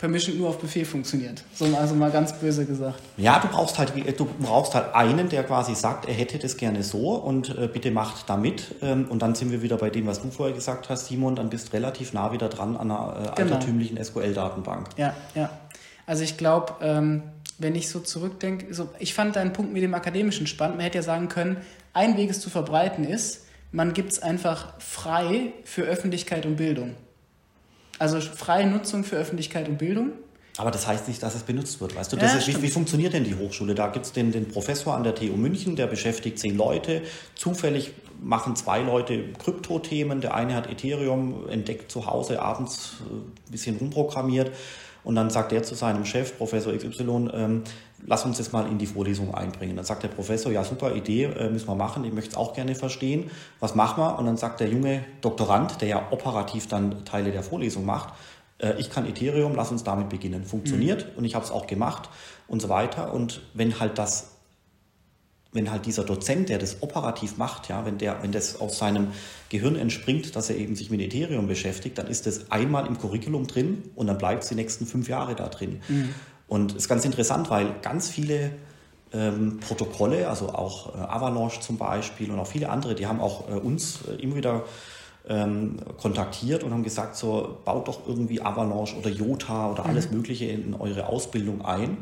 Permission 0.00 0.38
nur 0.38 0.48
auf 0.48 0.58
Befehl 0.58 0.86
funktioniert. 0.86 1.44
So, 1.54 1.66
also 1.76 1.94
mal 1.94 2.10
ganz 2.10 2.32
böse 2.32 2.64
gesagt. 2.64 3.02
Ja, 3.18 3.38
du 3.38 3.48
brauchst 3.48 3.78
halt, 3.78 3.92
du 4.18 4.24
brauchst 4.40 4.74
halt 4.74 4.94
einen, 4.94 5.28
der 5.28 5.44
quasi 5.44 5.74
sagt, 5.74 6.08
er 6.08 6.14
hätte 6.14 6.38
das 6.38 6.56
gerne 6.56 6.82
so 6.82 7.16
und 7.16 7.50
äh, 7.50 7.68
bitte 7.68 7.90
macht 7.90 8.24
damit. 8.26 8.76
Ähm, 8.80 9.08
und 9.10 9.20
dann 9.20 9.34
sind 9.34 9.52
wir 9.52 9.60
wieder 9.60 9.76
bei 9.76 9.90
dem, 9.90 10.06
was 10.06 10.22
du 10.22 10.30
vorher 10.30 10.54
gesagt 10.54 10.88
hast, 10.88 11.08
Simon, 11.08 11.36
dann 11.36 11.50
bist 11.50 11.74
relativ 11.74 12.14
nah 12.14 12.32
wieder 12.32 12.48
dran 12.48 12.78
an 12.78 12.90
einer 12.90 13.14
äh, 13.14 13.42
genau. 13.42 13.54
altertümlichen 13.56 14.02
SQL-Datenbank. 14.02 14.88
Ja, 14.96 15.14
ja. 15.34 15.50
Also 16.06 16.24
ich 16.24 16.38
glaube, 16.38 16.72
ähm, 16.80 17.22
wenn 17.60 17.74
ich 17.74 17.88
so 17.88 18.00
zurückdenke, 18.00 18.72
so, 18.74 18.88
ich 18.98 19.14
fand 19.14 19.36
deinen 19.36 19.52
Punkt 19.52 19.72
mit 19.72 19.82
dem 19.82 19.94
Akademischen 19.94 20.46
spannend. 20.46 20.76
Man 20.76 20.84
hätte 20.84 20.98
ja 20.98 21.02
sagen 21.02 21.28
können, 21.28 21.58
ein 21.92 22.16
Weg 22.16 22.30
es 22.30 22.40
zu 22.40 22.50
verbreiten 22.50 23.04
ist, 23.04 23.44
man 23.70 23.92
gibt 23.92 24.12
es 24.12 24.22
einfach 24.22 24.80
frei 24.80 25.52
für 25.64 25.82
Öffentlichkeit 25.82 26.46
und 26.46 26.56
Bildung. 26.56 26.96
Also 27.98 28.18
freie 28.20 28.66
Nutzung 28.66 29.04
für 29.04 29.16
Öffentlichkeit 29.16 29.68
und 29.68 29.78
Bildung. 29.78 30.12
Aber 30.56 30.70
das 30.70 30.86
heißt 30.86 31.06
nicht, 31.06 31.22
dass 31.22 31.34
es 31.34 31.42
benutzt 31.42 31.80
wird. 31.80 31.94
Weißt 31.94 32.12
du, 32.12 32.16
ja, 32.16 32.34
ist, 32.34 32.48
wie, 32.48 32.62
wie, 32.62 32.70
funktioniert 32.70 33.12
denn 33.12 33.24
die 33.24 33.34
Hochschule? 33.34 33.74
Da 33.74 33.88
gibt 33.88 34.06
es 34.06 34.12
den, 34.12 34.32
den 34.32 34.48
Professor 34.48 34.94
an 34.94 35.04
der 35.04 35.14
TU 35.14 35.36
München, 35.36 35.76
der 35.76 35.86
beschäftigt 35.86 36.38
zehn 36.38 36.56
Leute. 36.56 37.02
Zufällig 37.34 37.92
machen 38.20 38.56
zwei 38.56 38.80
Leute 38.80 39.32
Kryptothemen. 39.38 40.20
Der 40.20 40.34
eine 40.34 40.54
hat 40.54 40.68
Ethereum 40.68 41.48
entdeckt 41.48 41.90
zu 41.92 42.06
Hause, 42.06 42.42
abends 42.42 42.96
ein 43.00 43.18
äh, 43.48 43.50
bisschen 43.52 43.76
rumprogrammiert. 43.76 44.50
Und 45.02 45.14
dann 45.14 45.30
sagt 45.30 45.52
er 45.52 45.62
zu 45.62 45.74
seinem 45.74 46.04
Chef, 46.04 46.36
Professor 46.36 46.72
XY, 46.72 47.30
ähm, 47.32 47.62
lass 48.06 48.24
uns 48.24 48.38
das 48.38 48.52
mal 48.52 48.66
in 48.66 48.78
die 48.78 48.86
Vorlesung 48.86 49.34
einbringen. 49.34 49.76
Dann 49.76 49.84
sagt 49.84 50.02
der 50.02 50.08
Professor, 50.08 50.52
ja, 50.52 50.64
super 50.64 50.94
Idee, 50.94 51.24
äh, 51.24 51.50
müssen 51.50 51.68
wir 51.68 51.74
machen, 51.74 52.04
ich 52.04 52.12
möchte 52.12 52.30
es 52.30 52.36
auch 52.36 52.54
gerne 52.54 52.74
verstehen. 52.74 53.30
Was 53.60 53.74
machen 53.74 54.02
wir? 54.02 54.18
Und 54.18 54.26
dann 54.26 54.36
sagt 54.36 54.60
der 54.60 54.68
junge 54.68 55.04
Doktorand, 55.20 55.80
der 55.80 55.88
ja 55.88 56.06
operativ 56.10 56.68
dann 56.68 57.04
Teile 57.04 57.32
der 57.32 57.42
Vorlesung 57.42 57.84
macht, 57.84 58.14
äh, 58.58 58.74
ich 58.78 58.90
kann 58.90 59.06
Ethereum, 59.06 59.54
lass 59.54 59.70
uns 59.70 59.84
damit 59.84 60.08
beginnen. 60.08 60.44
Funktioniert 60.44 61.12
mhm. 61.12 61.18
und 61.18 61.24
ich 61.24 61.34
habe 61.34 61.44
es 61.44 61.50
auch 61.50 61.66
gemacht 61.66 62.08
und 62.48 62.60
so 62.60 62.68
weiter. 62.68 63.12
Und 63.12 63.42
wenn 63.54 63.80
halt 63.80 63.98
das 63.98 64.29
wenn 65.52 65.70
halt 65.70 65.86
dieser 65.86 66.04
Dozent, 66.04 66.48
der 66.48 66.58
das 66.58 66.82
operativ 66.82 67.36
macht, 67.36 67.68
ja, 67.68 67.84
wenn 67.84 67.98
der, 67.98 68.22
wenn 68.22 68.30
das 68.30 68.60
aus 68.60 68.78
seinem 68.78 69.08
Gehirn 69.48 69.76
entspringt, 69.76 70.36
dass 70.36 70.48
er 70.48 70.56
eben 70.56 70.76
sich 70.76 70.90
mit 70.90 71.00
Ethereum 71.00 71.48
beschäftigt, 71.48 71.98
dann 71.98 72.06
ist 72.06 72.26
das 72.26 72.52
einmal 72.52 72.86
im 72.86 72.98
Curriculum 72.98 73.46
drin 73.46 73.82
und 73.96 74.06
dann 74.06 74.18
bleibt 74.18 74.44
es 74.44 74.48
die 74.48 74.54
nächsten 74.54 74.86
fünf 74.86 75.08
Jahre 75.08 75.34
da 75.34 75.48
drin. 75.48 75.80
Mhm. 75.88 76.14
Und 76.46 76.72
es 76.72 76.78
ist 76.78 76.88
ganz 76.88 77.04
interessant, 77.04 77.50
weil 77.50 77.74
ganz 77.82 78.08
viele 78.08 78.52
ähm, 79.12 79.58
Protokolle, 79.58 80.28
also 80.28 80.50
auch 80.50 80.94
äh, 80.94 80.98
Avalanche 80.98 81.60
zum 81.60 81.78
Beispiel 81.78 82.30
und 82.30 82.38
auch 82.38 82.46
viele 82.46 82.68
andere, 82.68 82.94
die 82.94 83.06
haben 83.06 83.20
auch 83.20 83.48
äh, 83.48 83.54
uns 83.54 84.00
äh, 84.06 84.22
immer 84.22 84.36
wieder 84.36 84.64
ähm, 85.28 85.78
kontaktiert 85.98 86.62
und 86.62 86.72
haben 86.72 86.82
gesagt, 86.82 87.16
so 87.16 87.58
baut 87.64 87.88
doch 87.88 88.06
irgendwie 88.06 88.40
Avalanche 88.40 88.96
oder 88.96 89.10
Jota 89.10 89.70
oder 89.70 89.86
alles 89.86 90.10
mhm. 90.10 90.18
Mögliche 90.18 90.46
in 90.46 90.74
eure 90.74 91.08
Ausbildung 91.08 91.64
ein. 91.64 91.98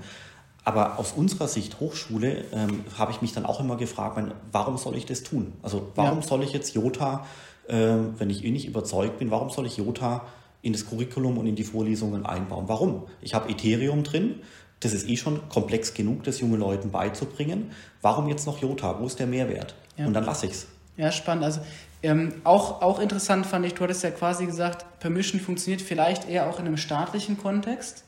Aber 0.69 0.99
aus 0.99 1.13
unserer 1.13 1.49
Sicht 1.49 1.81
Hochschule 1.81 2.45
ähm, 2.53 2.85
habe 2.99 3.11
ich 3.11 3.23
mich 3.23 3.33
dann 3.33 3.47
auch 3.47 3.59
immer 3.59 3.79
gefragt, 3.79 4.21
warum 4.53 4.77
soll 4.77 4.99
ich 4.99 5.07
das 5.07 5.23
tun? 5.23 5.55
Also 5.63 5.93
warum 5.95 6.21
ja. 6.21 6.27
soll 6.27 6.43
ich 6.43 6.53
jetzt 6.53 6.75
Jota, 6.75 7.25
äh, 7.69 7.95
wenn 8.19 8.29
ich 8.29 8.45
eh 8.45 8.51
nicht 8.51 8.69
überzeugt 8.69 9.19
bin, 9.19 9.31
warum 9.31 9.49
soll 9.49 9.65
ich 9.65 9.79
Jota 9.79 10.27
in 10.61 10.75
das 10.75 10.87
Curriculum 10.87 11.39
und 11.39 11.47
in 11.47 11.57
die 11.57 11.65
Vorlesungen 11.65 12.27
einbauen? 12.27 12.65
Warum? 12.69 13.05
Ich 13.23 13.33
habe 13.33 13.49
Ethereum 13.49 14.03
drin, 14.03 14.43
das 14.81 14.93
ist 14.93 15.09
eh 15.09 15.17
schon 15.17 15.49
komplex 15.49 15.95
genug, 15.95 16.25
das 16.25 16.39
jungen 16.41 16.61
Leuten 16.61 16.91
beizubringen. 16.91 17.71
Warum 18.03 18.29
jetzt 18.29 18.47
noch 18.47 18.61
Jota? 18.61 19.01
Wo 19.01 19.07
ist 19.07 19.19
der 19.19 19.27
Mehrwert? 19.27 19.75
Ja. 19.97 20.05
Und 20.05 20.13
dann 20.13 20.25
lasse 20.25 20.45
ich 20.45 20.53
es. 20.53 20.67
Ja, 20.99 21.11
spannend. 21.11 21.45
Also 21.45 21.63
ähm, 22.03 22.43
auch, 22.45 22.83
auch 22.83 22.99
interessant 22.99 23.47
fand 23.47 23.65
ich, 23.65 23.73
du 23.73 23.85
hattest 23.85 24.03
ja 24.03 24.11
quasi 24.11 24.45
gesagt, 24.45 25.01
Permission 25.01 25.41
funktioniert 25.41 25.81
vielleicht 25.81 26.29
eher 26.29 26.51
auch 26.51 26.59
in 26.59 26.67
einem 26.67 26.77
staatlichen 26.77 27.39
Kontext. 27.39 28.05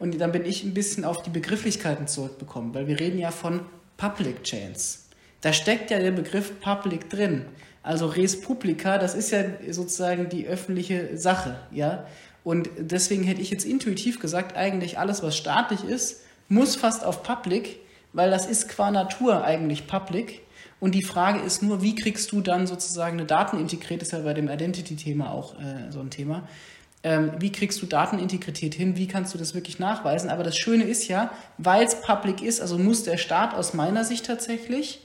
Und 0.00 0.18
dann 0.18 0.32
bin 0.32 0.46
ich 0.46 0.64
ein 0.64 0.74
bisschen 0.74 1.04
auf 1.04 1.22
die 1.22 1.30
Begrifflichkeiten 1.30 2.08
zurückbekommen, 2.08 2.74
weil 2.74 2.88
wir 2.88 2.98
reden 2.98 3.18
ja 3.18 3.30
von 3.30 3.60
Public 3.98 4.42
Chains. 4.42 5.10
Da 5.42 5.52
steckt 5.52 5.90
ja 5.90 5.98
der 5.98 6.10
Begriff 6.10 6.58
Public 6.60 7.10
drin. 7.10 7.44
Also 7.82 8.06
Res 8.06 8.40
Publica, 8.40 8.96
das 8.96 9.14
ist 9.14 9.30
ja 9.30 9.44
sozusagen 9.70 10.30
die 10.30 10.46
öffentliche 10.46 11.16
Sache, 11.16 11.60
ja. 11.70 12.06
Und 12.44 12.70
deswegen 12.78 13.24
hätte 13.24 13.42
ich 13.42 13.50
jetzt 13.50 13.66
intuitiv 13.66 14.20
gesagt, 14.20 14.56
eigentlich 14.56 14.98
alles, 14.98 15.22
was 15.22 15.36
staatlich 15.36 15.84
ist, 15.84 16.22
muss 16.48 16.76
fast 16.76 17.04
auf 17.04 17.22
Public, 17.22 17.78
weil 18.14 18.30
das 18.30 18.46
ist 18.46 18.68
qua 18.70 18.90
Natur 18.90 19.44
eigentlich 19.44 19.86
Public. 19.86 20.40
Und 20.80 20.94
die 20.94 21.02
Frage 21.02 21.40
ist 21.40 21.62
nur, 21.62 21.82
wie 21.82 21.94
kriegst 21.94 22.32
du 22.32 22.40
dann 22.40 22.66
sozusagen 22.66 23.18
eine 23.18 23.26
Datenintegrität, 23.26 24.00
ist 24.00 24.12
ja 24.12 24.20
bei 24.20 24.32
dem 24.32 24.48
Identity-Thema 24.48 25.30
auch 25.30 25.60
äh, 25.60 25.90
so 25.90 26.00
ein 26.00 26.08
Thema, 26.08 26.48
ähm, 27.02 27.32
wie 27.38 27.50
kriegst 27.50 27.80
du 27.80 27.86
Datenintegrität 27.86 28.74
hin, 28.74 28.96
wie 28.96 29.08
kannst 29.08 29.32
du 29.34 29.38
das 29.38 29.54
wirklich 29.54 29.78
nachweisen. 29.78 30.28
Aber 30.28 30.42
das 30.42 30.56
Schöne 30.56 30.84
ist 30.84 31.08
ja, 31.08 31.30
weil 31.58 31.84
es 31.84 32.00
public 32.02 32.42
ist, 32.42 32.60
also 32.60 32.78
muss 32.78 33.04
der 33.04 33.16
Staat 33.16 33.54
aus 33.54 33.74
meiner 33.74 34.04
Sicht 34.04 34.26
tatsächlich 34.26 35.00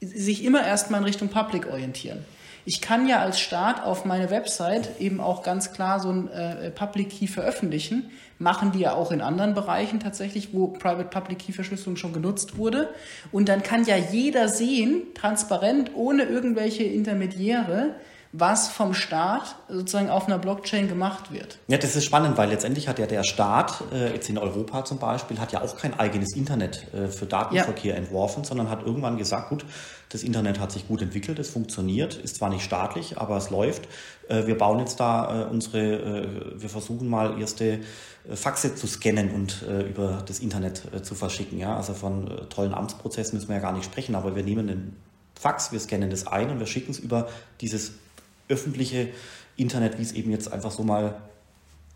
sich 0.00 0.44
immer 0.44 0.64
erstmal 0.64 1.00
in 1.00 1.04
Richtung 1.04 1.28
public 1.28 1.66
orientieren. 1.66 2.24
Ich 2.64 2.80
kann 2.80 3.08
ja 3.08 3.20
als 3.20 3.40
Staat 3.40 3.82
auf 3.82 4.04
meine 4.04 4.30
Website 4.30 5.00
eben 5.00 5.20
auch 5.20 5.42
ganz 5.42 5.72
klar 5.72 5.98
so 5.98 6.10
ein 6.10 6.28
äh, 6.28 6.70
Public 6.70 7.10
Key 7.10 7.26
veröffentlichen. 7.26 8.10
Machen 8.38 8.72
die 8.72 8.80
ja 8.80 8.94
auch 8.94 9.12
in 9.12 9.20
anderen 9.20 9.54
Bereichen 9.54 9.98
tatsächlich, 9.98 10.54
wo 10.54 10.68
Private 10.68 11.08
Public 11.08 11.38
Key 11.40 11.52
Verschlüsselung 11.52 11.96
schon 11.96 12.12
genutzt 12.12 12.56
wurde. 12.56 12.88
Und 13.32 13.48
dann 13.48 13.62
kann 13.62 13.84
ja 13.84 13.96
jeder 13.96 14.48
sehen, 14.48 15.02
transparent, 15.14 15.92
ohne 15.94 16.24
irgendwelche 16.24 16.84
Intermediäre, 16.84 17.94
was 18.32 18.68
vom 18.68 18.94
Staat 18.94 19.56
sozusagen 19.68 20.08
auf 20.08 20.26
einer 20.26 20.38
Blockchain 20.38 20.86
gemacht 20.88 21.32
wird. 21.32 21.58
Ja, 21.66 21.78
das 21.78 21.96
ist 21.96 22.04
spannend, 22.04 22.38
weil 22.38 22.48
letztendlich 22.48 22.86
hat 22.86 23.00
ja 23.00 23.06
der 23.06 23.24
Staat, 23.24 23.82
äh, 23.92 24.14
jetzt 24.14 24.28
in 24.28 24.38
Europa 24.38 24.84
zum 24.84 24.98
Beispiel, 24.98 25.40
hat 25.40 25.50
ja 25.50 25.62
auch 25.62 25.76
kein 25.76 25.98
eigenes 25.98 26.36
Internet 26.36 26.86
äh, 26.94 27.08
für 27.08 27.26
Datenverkehr 27.26 27.94
ja. 27.94 27.98
entworfen, 27.98 28.44
sondern 28.44 28.70
hat 28.70 28.86
irgendwann 28.86 29.18
gesagt, 29.18 29.48
gut, 29.48 29.64
das 30.10 30.22
Internet 30.22 30.60
hat 30.60 30.70
sich 30.70 30.86
gut 30.86 31.02
entwickelt, 31.02 31.40
es 31.40 31.50
funktioniert, 31.50 32.14
ist 32.14 32.36
zwar 32.36 32.50
nicht 32.50 32.64
staatlich, 32.64 33.18
aber 33.18 33.36
es 33.36 33.50
läuft. 33.50 33.88
Äh, 34.28 34.46
wir 34.46 34.56
bauen 34.56 34.78
jetzt 34.78 35.00
da 35.00 35.42
äh, 35.42 35.44
unsere, 35.46 35.80
äh, 35.80 36.28
wir 36.54 36.68
versuchen 36.68 37.08
mal 37.08 37.40
erste 37.40 37.80
äh, 38.28 38.36
Faxe 38.36 38.76
zu 38.76 38.86
scannen 38.86 39.30
und 39.30 39.62
über 39.62 40.22
das 40.26 40.38
Internet 40.40 40.82
zu 41.04 41.14
verschicken. 41.14 41.58
Ja? 41.58 41.76
Also 41.76 41.94
von 41.94 42.48
tollen 42.48 42.74
Amtsprozessen 42.74 43.36
müssen 43.36 43.48
wir 43.48 43.56
ja 43.56 43.62
gar 43.62 43.72
nicht 43.72 43.86
sprechen, 43.86 44.14
aber 44.14 44.36
wir 44.36 44.42
nehmen 44.42 44.66
den 44.66 44.96
Fax, 45.34 45.72
wir 45.72 45.80
scannen 45.80 46.10
das 46.10 46.26
ein 46.26 46.50
und 46.50 46.58
wir 46.58 46.66
schicken 46.66 46.90
es 46.90 46.98
über 46.98 47.28
dieses 47.62 47.92
öffentliche 48.50 49.08
Internet, 49.56 49.98
wie 49.98 50.02
es 50.02 50.12
eben 50.12 50.30
jetzt 50.30 50.52
einfach 50.52 50.70
so 50.70 50.82
mal 50.82 51.20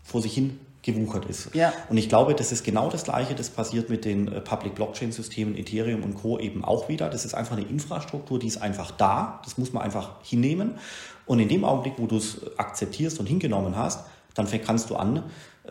vor 0.03 0.21
sich 0.21 0.33
hin 0.33 0.59
gewuchert 0.85 1.25
ist. 1.25 1.53
Ja. 1.55 1.73
Und 1.89 1.97
ich 1.97 2.09
glaube, 2.09 2.35
das 2.35 2.51
ist 2.51 2.63
genau 2.63 2.89
das 2.89 3.03
Gleiche, 3.05 3.33
das 3.33 3.49
passiert 3.49 3.89
mit 3.89 4.05
den 4.05 4.27
äh, 4.27 4.39
Public 4.39 4.75
Blockchain 4.75 5.11
Systemen 5.11 5.57
Ethereum 5.57 6.03
und 6.03 6.13
Co. 6.13 6.37
eben 6.37 6.63
auch 6.63 6.87
wieder. 6.89 7.09
Das 7.09 7.25
ist 7.25 7.33
einfach 7.33 7.57
eine 7.57 7.65
Infrastruktur, 7.65 8.37
die 8.37 8.47
ist 8.47 8.61
einfach 8.61 8.91
da. 8.91 9.41
Das 9.43 9.57
muss 9.57 9.73
man 9.73 9.81
einfach 9.83 10.23
hinnehmen. 10.23 10.75
Und 11.25 11.39
in 11.39 11.49
dem 11.49 11.65
Augenblick, 11.65 11.95
wo 11.97 12.05
du 12.05 12.17
es 12.17 12.39
akzeptierst 12.57 13.19
und 13.19 13.25
hingenommen 13.25 13.75
hast, 13.75 14.05
dann 14.35 14.47
kannst 14.63 14.91
du 14.91 14.95
an, 14.95 15.17
äh, 15.17 15.21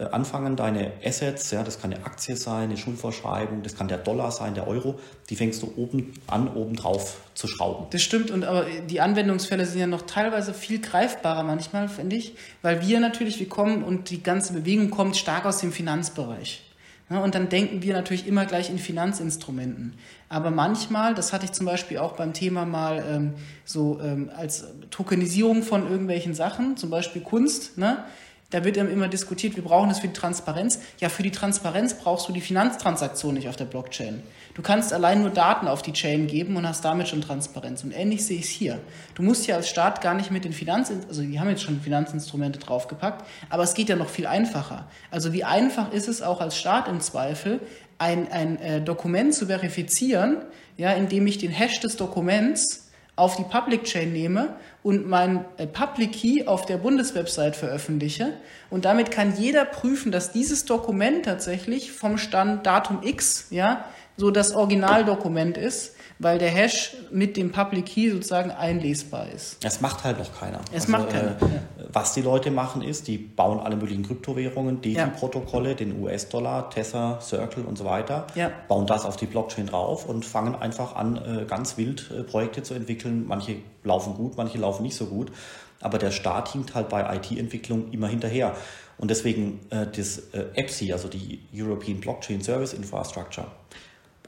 anfangen, 0.02 0.56
deine 0.56 0.92
Assets, 1.04 1.50
ja, 1.50 1.62
das 1.62 1.80
kann 1.80 1.92
eine 1.92 2.04
Aktie 2.04 2.36
sein, 2.36 2.64
eine 2.64 2.76
Schuldverschreibung, 2.76 3.62
das 3.62 3.76
kann 3.76 3.88
der 3.88 3.98
Dollar 3.98 4.30
sein, 4.30 4.54
der 4.54 4.66
Euro, 4.66 4.98
die 5.30 5.36
fängst 5.36 5.62
du 5.62 5.72
oben 5.76 6.14
an, 6.26 6.48
oben 6.48 6.76
drauf 6.76 7.20
zu 7.34 7.46
schrauben. 7.46 7.86
Das 7.90 8.02
stimmt, 8.02 8.30
und 8.30 8.44
aber 8.44 8.66
die 8.88 9.00
Anwendungsfälle 9.00 9.64
sind 9.66 9.80
ja 9.80 9.86
noch 9.86 10.02
teilweise 10.02 10.54
viel 10.54 10.80
greifbarer 10.80 11.42
manchmal, 11.42 11.88
finde 11.88 12.16
ich, 12.16 12.34
weil 12.62 12.86
wir 12.86 13.00
natürlich, 13.00 13.38
wir 13.38 13.48
kommen 13.48 13.84
und 13.84 14.10
die 14.10 14.22
ganze 14.22 14.52
Bewegung 14.52 14.90
kommt 14.90 15.16
stark 15.16 15.44
aus 15.46 15.58
dem 15.58 15.72
Finanzbereich. 15.72 16.62
Ja, 17.10 17.18
und 17.18 17.34
dann 17.34 17.50
denken 17.50 17.82
wir 17.82 17.92
natürlich 17.92 18.26
immer 18.26 18.46
gleich 18.46 18.70
in 18.70 18.78
Finanzinstrumenten. 18.78 19.92
Aber 20.30 20.50
manchmal, 20.50 21.14
das 21.14 21.34
hatte 21.34 21.44
ich 21.44 21.52
zum 21.52 21.66
Beispiel 21.66 21.98
auch 21.98 22.12
beim 22.16 22.32
Thema 22.32 22.64
mal 22.64 23.04
ähm, 23.06 23.34
so 23.66 24.00
ähm, 24.02 24.30
als 24.34 24.64
Tokenisierung 24.90 25.62
von 25.62 25.88
irgendwelchen 25.88 26.34
Sachen, 26.34 26.78
zum 26.78 26.88
Beispiel 26.88 27.20
Kunst, 27.20 27.76
ne? 27.76 28.04
Da 28.50 28.64
wird 28.64 28.76
immer 28.76 29.08
diskutiert, 29.08 29.56
wir 29.56 29.64
brauchen 29.64 29.88
das 29.88 29.98
für 29.98 30.06
die 30.06 30.12
Transparenz. 30.12 30.78
Ja, 30.98 31.08
für 31.08 31.22
die 31.22 31.32
Transparenz 31.32 31.94
brauchst 31.94 32.28
du 32.28 32.32
die 32.32 32.40
Finanztransaktion 32.40 33.34
nicht 33.34 33.48
auf 33.48 33.56
der 33.56 33.64
Blockchain. 33.64 34.22
Du 34.54 34.62
kannst 34.62 34.92
allein 34.92 35.22
nur 35.22 35.30
Daten 35.30 35.66
auf 35.66 35.82
die 35.82 35.92
Chain 35.92 36.28
geben 36.28 36.56
und 36.56 36.68
hast 36.68 36.84
damit 36.84 37.08
schon 37.08 37.20
Transparenz. 37.20 37.82
Und 37.82 37.90
ähnlich 37.90 38.24
sehe 38.24 38.38
ich 38.38 38.44
es 38.44 38.50
hier. 38.50 38.78
Du 39.16 39.22
musst 39.22 39.46
ja 39.48 39.56
als 39.56 39.68
Staat 39.68 40.00
gar 40.00 40.14
nicht 40.14 40.30
mit 40.30 40.44
den 40.44 40.52
Finanz, 40.52 40.92
also 41.08 41.22
die 41.22 41.40
haben 41.40 41.48
jetzt 41.48 41.62
schon 41.62 41.80
Finanzinstrumente 41.80 42.60
draufgepackt, 42.60 43.26
aber 43.50 43.64
es 43.64 43.74
geht 43.74 43.88
ja 43.88 43.96
noch 43.96 44.08
viel 44.08 44.26
einfacher. 44.26 44.86
Also 45.10 45.32
wie 45.32 45.42
einfach 45.42 45.92
ist 45.92 46.06
es 46.06 46.22
auch 46.22 46.40
als 46.40 46.56
Staat 46.56 46.86
im 46.86 47.00
Zweifel, 47.00 47.60
ein, 47.98 48.30
ein 48.30 48.60
äh, 48.60 48.80
Dokument 48.80 49.34
zu 49.34 49.46
verifizieren, 49.46 50.42
ja, 50.76 50.92
indem 50.92 51.26
ich 51.26 51.38
den 51.38 51.50
Hash 51.50 51.80
des 51.80 51.96
Dokuments 51.96 52.83
auf 53.16 53.36
die 53.36 53.44
Public 53.44 53.84
Chain 53.84 54.12
nehme 54.12 54.56
und 54.82 55.08
mein 55.08 55.44
äh, 55.56 55.66
Public 55.66 56.12
Key 56.12 56.46
auf 56.46 56.66
der 56.66 56.78
Bundeswebsite 56.78 57.54
veröffentliche. 57.54 58.32
Und 58.70 58.84
damit 58.84 59.10
kann 59.10 59.36
jeder 59.36 59.64
prüfen, 59.64 60.10
dass 60.10 60.32
dieses 60.32 60.64
Dokument 60.64 61.24
tatsächlich 61.24 61.92
vom 61.92 62.18
Stand 62.18 62.66
Datum 62.66 63.00
X, 63.02 63.46
ja, 63.50 63.84
so 64.16 64.30
das 64.30 64.54
Originaldokument 64.54 65.56
ist 65.56 65.93
weil 66.18 66.38
der 66.38 66.50
Hash 66.50 66.96
mit 67.10 67.36
dem 67.36 67.50
Public 67.50 67.86
Key 67.86 68.10
sozusagen 68.10 68.50
einlesbar 68.50 69.28
ist. 69.30 69.64
Es 69.64 69.80
macht 69.80 70.04
halt 70.04 70.18
noch 70.18 70.38
keiner. 70.38 70.60
Es 70.72 70.84
also, 70.84 70.92
macht 70.92 71.10
keiner. 71.10 71.30
Äh, 71.30 71.54
ja. 71.54 71.86
Was 71.92 72.14
die 72.14 72.22
Leute 72.22 72.50
machen 72.50 72.82
ist, 72.82 73.08
die 73.08 73.18
bauen 73.18 73.58
alle 73.58 73.76
möglichen 73.76 74.04
Kryptowährungen, 74.04 74.80
DeFi-Protokolle, 74.80 75.70
ja. 75.70 75.74
den 75.74 76.00
US-Dollar, 76.00 76.70
Tether, 76.70 77.18
Circle 77.20 77.64
und 77.64 77.76
so 77.76 77.84
weiter, 77.84 78.26
ja. 78.34 78.50
bauen 78.68 78.86
das 78.86 79.04
auf 79.04 79.16
die 79.16 79.26
Blockchain 79.26 79.66
drauf 79.66 80.06
und 80.08 80.24
fangen 80.24 80.54
einfach 80.54 80.94
an, 80.94 81.16
äh, 81.16 81.44
ganz 81.46 81.76
wild 81.76 82.10
äh, 82.10 82.22
Projekte 82.22 82.62
zu 82.62 82.74
entwickeln. 82.74 83.26
Manche 83.26 83.56
laufen 83.82 84.14
gut, 84.14 84.36
manche 84.36 84.58
laufen 84.58 84.82
nicht 84.82 84.96
so 84.96 85.06
gut. 85.06 85.32
Aber 85.80 85.98
der 85.98 86.12
Staat 86.12 86.52
hinkt 86.52 86.74
halt 86.74 86.88
bei 86.88 87.16
IT-Entwicklung 87.16 87.90
immer 87.90 88.08
hinterher. 88.08 88.56
Und 88.96 89.10
deswegen 89.10 89.60
äh, 89.70 89.86
das 89.86 90.18
äh, 90.32 90.46
EPSI, 90.54 90.92
also 90.92 91.08
die 91.08 91.40
European 91.52 92.00
Blockchain 92.00 92.40
Service 92.40 92.72
Infrastructure, 92.72 93.48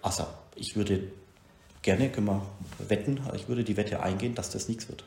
also 0.02 0.24
ich 0.56 0.76
würde 0.76 1.10
gerne, 1.86 2.10
können 2.10 2.26
wir 2.26 2.42
wetten. 2.88 3.20
Ich 3.34 3.48
würde 3.48 3.64
die 3.64 3.78
Wette 3.78 4.02
eingehen, 4.02 4.34
dass 4.34 4.50
das 4.50 4.68
nichts 4.68 4.88
wird. 4.88 5.04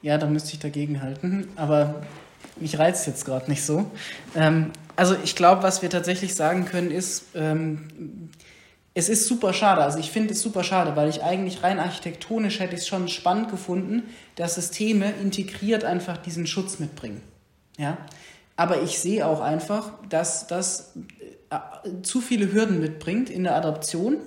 Ja, 0.00 0.16
da 0.16 0.26
müsste 0.26 0.52
ich 0.52 0.60
dagegen 0.60 1.02
halten. 1.02 1.48
Aber 1.56 2.02
mich 2.56 2.78
reizt 2.78 3.06
jetzt 3.06 3.24
gerade 3.26 3.50
nicht 3.50 3.62
so. 3.62 3.90
Ähm, 4.34 4.70
also 4.96 5.16
ich 5.24 5.34
glaube, 5.36 5.62
was 5.62 5.82
wir 5.82 5.90
tatsächlich 5.90 6.34
sagen 6.34 6.66
können, 6.66 6.90
ist, 6.90 7.24
ähm, 7.34 8.30
es 8.94 9.08
ist 9.08 9.26
super 9.26 9.52
schade. 9.52 9.82
Also 9.82 9.98
ich 9.98 10.10
finde 10.10 10.34
es 10.34 10.40
super 10.40 10.62
schade, 10.62 10.94
weil 10.94 11.08
ich 11.08 11.22
eigentlich 11.22 11.62
rein 11.62 11.80
architektonisch 11.80 12.60
hätte 12.60 12.74
ich 12.74 12.82
es 12.82 12.86
schon 12.86 13.08
spannend 13.08 13.50
gefunden, 13.50 14.04
dass 14.36 14.54
Systeme 14.54 15.12
integriert 15.20 15.84
einfach 15.84 16.16
diesen 16.16 16.46
Schutz 16.46 16.78
mitbringen. 16.78 17.20
Ja? 17.76 17.98
Aber 18.56 18.82
ich 18.82 19.00
sehe 19.00 19.26
auch 19.26 19.40
einfach, 19.40 19.92
dass 20.08 20.46
das 20.46 20.92
äh, 21.50 22.02
zu 22.02 22.20
viele 22.20 22.52
Hürden 22.52 22.80
mitbringt 22.80 23.30
in 23.30 23.42
der 23.42 23.56
Adoption 23.56 24.18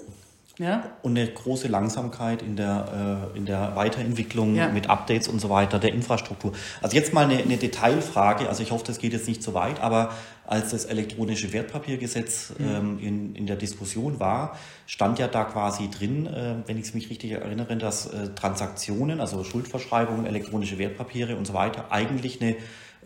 ja. 0.58 0.92
Und 1.04 1.18
eine 1.18 1.28
große 1.28 1.68
Langsamkeit 1.68 2.42
in 2.42 2.56
der, 2.56 3.30
äh, 3.34 3.38
in 3.38 3.46
der 3.46 3.76
Weiterentwicklung 3.76 4.56
ja. 4.56 4.70
mit 4.70 4.90
Updates 4.90 5.28
und 5.28 5.40
so 5.40 5.50
weiter 5.50 5.78
der 5.78 5.94
Infrastruktur. 5.94 6.54
Also 6.82 6.96
jetzt 6.96 7.14
mal 7.14 7.26
eine, 7.26 7.38
eine, 7.38 7.58
Detailfrage, 7.58 8.50
also 8.50 8.64
ich 8.64 8.72
hoffe, 8.72 8.84
das 8.86 8.98
geht 8.98 9.14
jetzt 9.14 9.28
nicht 9.28 9.44
zu 9.44 9.52
so 9.52 9.56
weit, 9.56 9.80
aber 9.82 10.12
als 10.48 10.72
das 10.72 10.86
elektronische 10.86 11.54
Wertpapiergesetz 11.54 12.54
mhm. 12.58 12.66
ähm, 12.68 13.00
in, 13.00 13.36
in 13.36 13.46
der 13.46 13.56
Diskussion 13.56 14.20
war, 14.20 14.58
stand 14.88 15.20
ja 15.20 15.28
da 15.28 15.44
quasi 15.44 15.90
drin, 15.90 16.26
äh, 16.26 16.56
wenn 16.66 16.80
ich 16.80 16.94
mich 16.96 17.10
richtig 17.12 17.32
erinnere, 17.32 17.78
dass 17.78 18.08
äh, 18.08 18.30
Transaktionen, 18.34 19.20
also 19.20 19.44
Schuldverschreibungen, 19.44 20.26
elektronische 20.26 20.80
Wertpapiere 20.80 21.36
und 21.36 21.46
so 21.46 21.54
weiter 21.54 21.92
eigentlich 21.92 22.42
eine 22.42 22.56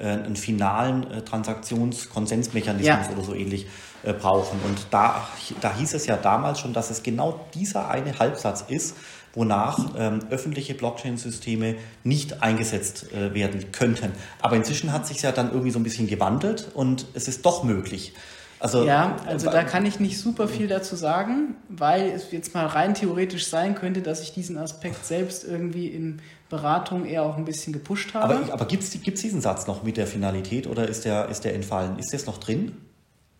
einen 0.06 0.36
finalen 0.36 1.10
äh, 1.10 1.22
Transaktionskonsensmechanismus 1.22 2.86
ja. 2.86 3.10
oder 3.14 3.24
so 3.24 3.34
ähnlich 3.34 3.68
äh, 4.04 4.14
brauchen. 4.14 4.60
Und 4.66 4.88
da, 4.92 5.28
da 5.62 5.76
hieß 5.76 5.94
es 5.94 6.08
ja 6.08 6.18
damals 6.18 6.60
schon, 6.60 6.74
dass 6.74 6.90
es 6.90 7.04
genau 7.04 7.46
dieser 7.54 7.90
eine 7.90 8.18
Halbsatz 8.20 8.66
ist, 8.68 8.96
wonach 9.34 9.92
ähm, 9.98 10.20
öffentliche 10.30 10.74
Blockchain-Systeme 10.74 11.76
nicht 12.04 12.44
eingesetzt 12.44 13.14
äh, 13.14 13.34
werden 13.34 13.72
könnten. 13.72 14.12
Aber 14.42 14.56
inzwischen 14.56 14.92
hat 14.92 15.08
sich 15.08 15.22
ja 15.22 15.32
dann 15.32 15.52
irgendwie 15.52 15.72
so 15.72 15.80
ein 15.80 15.84
bisschen 15.84 16.08
gewandelt 16.08 16.70
und 16.74 17.06
es 17.14 17.28
ist 17.28 17.46
doch 17.46 17.64
möglich. 17.64 18.14
Also, 18.60 18.86
ja, 18.86 19.16
also 19.26 19.50
da 19.50 19.64
kann 19.64 19.88
ich 19.88 20.00
nicht 20.00 20.20
super 20.20 20.48
viel 20.48 20.68
dazu 20.68 20.96
sagen, 20.96 21.56
weil 21.68 22.10
es 22.10 22.32
jetzt 22.32 22.54
mal 22.54 22.68
rein 22.68 22.94
theoretisch 22.94 23.48
sein 23.48 23.74
könnte, 23.74 24.02
dass 24.04 24.22
ich 24.22 24.34
diesen 24.34 24.60
Aspekt 24.60 25.04
selbst 25.04 25.44
irgendwie 25.44 25.88
in 25.88 26.22
Beratung 26.52 27.06
eher 27.06 27.24
auch 27.24 27.38
ein 27.38 27.46
bisschen 27.46 27.74
gepusht 27.74 28.14
habe. 28.14 28.36
Aber, 28.36 28.54
aber 28.54 28.66
gibt 28.66 28.84
es 28.84 28.92
diesen 28.92 29.42
Satz 29.42 29.66
noch 29.68 29.84
mit 29.84 29.98
der 29.98 30.06
Finalität 30.06 30.68
oder 30.68 30.88
ist 30.88 31.06
der, 31.06 31.30
ist 31.30 31.46
der 31.46 31.56
entfallen? 31.56 31.98
Ist 31.98 32.14
das 32.14 32.26
noch 32.28 32.38
drin? 32.38 32.78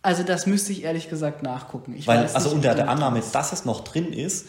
Also 0.00 0.24
das 0.24 0.46
müsste 0.46 0.72
ich 0.72 0.82
ehrlich 0.82 1.08
gesagt 1.08 1.42
nachgucken. 1.42 1.94
Ich 1.96 2.08
Weil, 2.08 2.26
also 2.26 2.50
unter 2.50 2.74
der 2.74 2.88
Annahme, 2.88 3.22
dass 3.32 3.52
es 3.52 3.64
noch 3.64 3.84
drin 3.84 4.12
ist, 4.12 4.46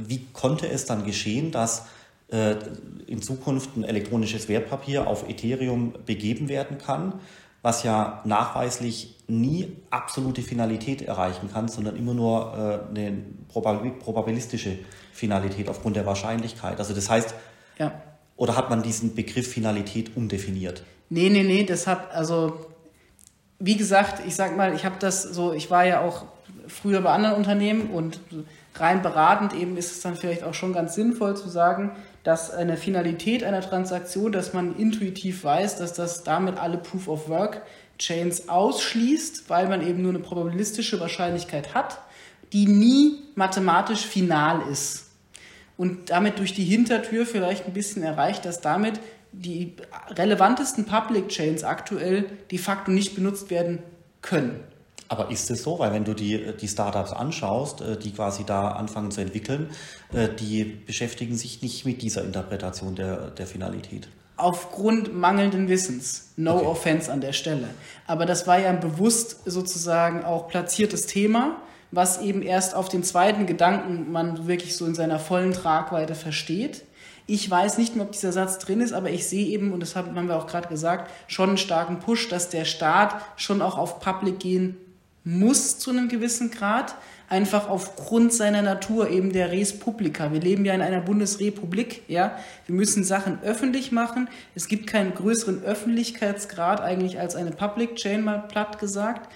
wie 0.00 0.24
konnte 0.32 0.68
es 0.68 0.86
dann 0.86 1.04
geschehen, 1.04 1.50
dass 1.50 1.86
äh, 2.28 2.54
in 3.06 3.20
Zukunft 3.20 3.76
ein 3.76 3.82
elektronisches 3.82 4.48
Wertpapier 4.48 5.06
auf 5.08 5.28
Ethereum 5.28 5.92
begeben 6.06 6.48
werden 6.48 6.78
kann, 6.78 7.14
was 7.62 7.82
ja 7.82 8.22
nachweislich 8.24 9.16
nie 9.26 9.76
absolute 9.90 10.42
Finalität 10.42 11.02
erreichen 11.02 11.50
kann, 11.52 11.66
sondern 11.66 11.96
immer 11.96 12.14
nur 12.14 12.88
äh, 12.94 12.96
eine 12.96 13.18
probabilistische 13.48 14.78
Finalität 15.12 15.68
aufgrund 15.68 15.96
der 15.96 16.06
Wahrscheinlichkeit. 16.06 16.78
Also 16.78 16.94
das 16.94 17.10
heißt, 17.10 17.34
ja. 17.78 18.02
Oder 18.36 18.56
hat 18.56 18.70
man 18.70 18.82
diesen 18.82 19.14
Begriff 19.14 19.50
Finalität 19.50 20.16
umdefiniert? 20.16 20.82
Nee, 21.08 21.30
nee, 21.30 21.42
nee, 21.42 21.64
das 21.64 21.86
hat, 21.86 22.12
also, 22.12 22.66
wie 23.58 23.76
gesagt, 23.76 24.22
ich 24.26 24.34
sag 24.34 24.56
mal, 24.56 24.74
ich 24.74 24.84
habe 24.84 24.96
das 24.98 25.22
so, 25.22 25.52
ich 25.52 25.70
war 25.70 25.86
ja 25.86 26.00
auch 26.00 26.24
früher 26.68 27.00
bei 27.00 27.10
anderen 27.10 27.36
Unternehmen 27.36 27.90
und 27.90 28.20
rein 28.74 29.00
beratend 29.00 29.54
eben 29.54 29.76
ist 29.76 29.92
es 29.92 30.00
dann 30.00 30.16
vielleicht 30.16 30.42
auch 30.42 30.52
schon 30.52 30.72
ganz 30.72 30.94
sinnvoll 30.94 31.36
zu 31.36 31.48
sagen, 31.48 31.92
dass 32.24 32.50
eine 32.50 32.76
Finalität 32.76 33.44
einer 33.44 33.62
Transaktion, 33.62 34.32
dass 34.32 34.52
man 34.52 34.76
intuitiv 34.76 35.44
weiß, 35.44 35.78
dass 35.78 35.94
das 35.94 36.24
damit 36.24 36.58
alle 36.58 36.76
Proof 36.76 37.08
of 37.08 37.28
Work 37.28 37.62
Chains 37.98 38.48
ausschließt, 38.48 39.48
weil 39.48 39.68
man 39.68 39.86
eben 39.86 40.02
nur 40.02 40.10
eine 40.10 40.18
probabilistische 40.18 41.00
Wahrscheinlichkeit 41.00 41.74
hat, 41.74 41.98
die 42.52 42.66
nie 42.66 43.22
mathematisch 43.34 44.04
final 44.04 44.60
ist 44.70 45.05
und 45.76 46.10
damit 46.10 46.38
durch 46.38 46.54
die 46.54 46.64
Hintertür 46.64 47.26
vielleicht 47.26 47.66
ein 47.66 47.72
bisschen 47.72 48.02
erreicht, 48.02 48.44
dass 48.44 48.60
damit 48.60 49.00
die 49.32 49.74
relevantesten 50.10 50.86
Public 50.86 51.28
Chains 51.28 51.64
aktuell 51.64 52.24
de 52.50 52.58
facto 52.58 52.90
nicht 52.90 53.14
benutzt 53.14 53.50
werden 53.50 53.80
können. 54.22 54.60
Aber 55.08 55.30
ist 55.30 55.50
es 55.50 55.62
so? 55.62 55.78
Weil 55.78 55.92
wenn 55.92 56.04
du 56.04 56.14
die, 56.14 56.52
die 56.60 56.68
Startups 56.68 57.12
anschaust, 57.12 57.80
äh, 57.80 57.96
die 57.96 58.12
quasi 58.12 58.44
da 58.44 58.70
anfangen 58.70 59.10
zu 59.10 59.20
entwickeln, 59.20 59.70
äh, 60.12 60.28
die 60.28 60.64
beschäftigen 60.64 61.36
sich 61.36 61.62
nicht 61.62 61.84
mit 61.84 62.02
dieser 62.02 62.24
Interpretation 62.24 62.96
der, 62.96 63.30
der 63.30 63.46
Finalität. 63.46 64.08
aufgrund 64.36 65.14
mangelnden 65.14 65.68
Wissens. 65.68 66.32
No 66.36 66.56
okay. 66.56 66.66
offense 66.66 67.12
an 67.12 67.20
der 67.20 67.32
Stelle. 67.32 67.68
Aber 68.06 68.26
das 68.26 68.46
war 68.46 68.58
ja 68.58 68.68
ein 68.68 68.80
bewusst 68.80 69.42
sozusagen 69.46 70.24
auch 70.24 70.48
platziertes 70.48 71.06
Thema, 71.06 71.56
was 71.96 72.20
eben 72.20 72.42
erst 72.42 72.74
auf 72.74 72.88
den 72.88 73.02
zweiten 73.02 73.46
Gedanken 73.46 74.12
man 74.12 74.46
wirklich 74.46 74.76
so 74.76 74.86
in 74.86 74.94
seiner 74.94 75.18
vollen 75.18 75.52
Tragweite 75.52 76.14
versteht. 76.14 76.84
Ich 77.26 77.50
weiß 77.50 77.78
nicht 77.78 77.96
mehr, 77.96 78.04
ob 78.04 78.12
dieser 78.12 78.30
Satz 78.30 78.58
drin 78.58 78.80
ist, 78.80 78.92
aber 78.92 79.10
ich 79.10 79.26
sehe 79.26 79.46
eben, 79.46 79.72
und 79.72 79.80
das 79.80 79.96
haben 79.96 80.28
wir 80.28 80.36
auch 80.36 80.46
gerade 80.46 80.68
gesagt, 80.68 81.10
schon 81.26 81.48
einen 81.48 81.58
starken 81.58 81.98
Push, 81.98 82.28
dass 82.28 82.50
der 82.50 82.64
Staat 82.64 83.16
schon 83.36 83.62
auch 83.62 83.78
auf 83.78 83.98
Public 83.98 84.38
gehen 84.38 84.76
muss 85.24 85.80
zu 85.80 85.90
einem 85.90 86.08
gewissen 86.08 86.52
Grad, 86.52 86.94
einfach 87.28 87.68
aufgrund 87.68 88.32
seiner 88.32 88.62
Natur 88.62 89.10
eben 89.10 89.32
der 89.32 89.50
Res 89.50 89.76
Publica. 89.76 90.32
Wir 90.32 90.40
leben 90.40 90.64
ja 90.64 90.72
in 90.72 90.82
einer 90.82 91.00
Bundesrepublik, 91.00 92.02
ja. 92.06 92.38
Wir 92.66 92.76
müssen 92.76 93.02
Sachen 93.02 93.40
öffentlich 93.42 93.90
machen. 93.90 94.28
Es 94.54 94.68
gibt 94.68 94.86
keinen 94.86 95.12
größeren 95.12 95.64
Öffentlichkeitsgrad 95.64 96.80
eigentlich 96.80 97.18
als 97.18 97.34
eine 97.34 97.50
Public 97.50 97.96
Chain, 97.96 98.22
mal 98.22 98.44
platt 98.46 98.78
gesagt. 98.78 99.28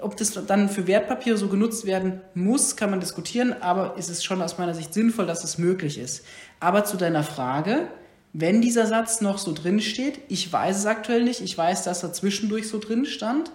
Ob 0.00 0.16
das 0.16 0.32
dann 0.46 0.68
für 0.68 0.86
Wertpapiere 0.86 1.36
so 1.36 1.48
genutzt 1.48 1.86
werden 1.86 2.20
muss, 2.34 2.76
kann 2.76 2.90
man 2.90 3.00
diskutieren, 3.00 3.54
aber 3.60 3.94
es 3.98 4.08
ist 4.08 4.24
schon 4.24 4.42
aus 4.42 4.58
meiner 4.58 4.74
Sicht 4.74 4.92
sinnvoll, 4.92 5.26
dass 5.26 5.44
es 5.44 5.58
möglich 5.58 5.98
ist. 5.98 6.24
Aber 6.60 6.84
zu 6.84 6.96
deiner 6.96 7.22
Frage, 7.22 7.88
wenn 8.32 8.60
dieser 8.60 8.86
Satz 8.86 9.20
noch 9.20 9.38
so 9.38 9.52
drin 9.52 9.80
steht, 9.80 10.20
ich 10.28 10.52
weiß 10.52 10.76
es 10.76 10.86
aktuell 10.86 11.24
nicht, 11.24 11.40
ich 11.40 11.56
weiß, 11.56 11.84
dass 11.84 12.02
er 12.02 12.12
zwischendurch 12.12 12.68
so 12.68 12.78
drin 12.78 13.06
stand, 13.06 13.50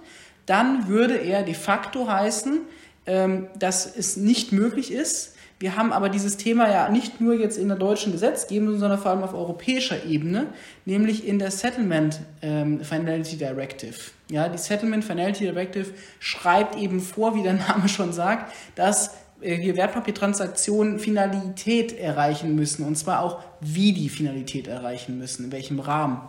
dann 0.47 0.87
würde 0.87 1.15
er 1.17 1.43
de 1.43 1.53
facto 1.53 2.07
heißen, 2.07 2.61
ähm, 3.05 3.47
dass 3.57 3.95
es 3.95 4.17
nicht 4.17 4.51
möglich 4.51 4.91
ist. 4.91 5.35
Wir 5.61 5.77
haben 5.77 5.93
aber 5.93 6.09
dieses 6.09 6.37
Thema 6.37 6.67
ja 6.71 6.89
nicht 6.89 7.21
nur 7.21 7.35
jetzt 7.35 7.59
in 7.59 7.67
der 7.67 7.77
deutschen 7.77 8.11
Gesetzgebung, 8.11 8.79
sondern 8.79 8.97
vor 8.97 9.11
allem 9.11 9.21
auf 9.21 9.35
europäischer 9.35 10.05
Ebene, 10.05 10.47
nämlich 10.85 11.27
in 11.27 11.37
der 11.37 11.51
Settlement 11.51 12.19
ähm, 12.41 12.83
Finality 12.83 13.37
Directive. 13.37 13.93
Ja, 14.31 14.49
die 14.49 14.57
Settlement 14.57 15.05
Finality 15.05 15.43
Directive 15.43 15.93
schreibt 16.19 16.75
eben 16.75 16.99
vor, 16.99 17.35
wie 17.35 17.43
der 17.43 17.53
Name 17.53 17.87
schon 17.89 18.11
sagt, 18.11 18.51
dass 18.73 19.11
äh, 19.39 19.59
wir 19.59 19.77
Wertpapiertransaktionen 19.77 20.97
Finalität 20.97 21.95
erreichen 21.95 22.55
müssen 22.55 22.83
und 22.83 22.95
zwar 22.95 23.21
auch, 23.21 23.43
wie 23.59 23.93
die 23.93 24.09
Finalität 24.09 24.67
erreichen 24.67 25.19
müssen, 25.19 25.45
in 25.45 25.51
welchem 25.51 25.79
Rahmen. 25.79 26.21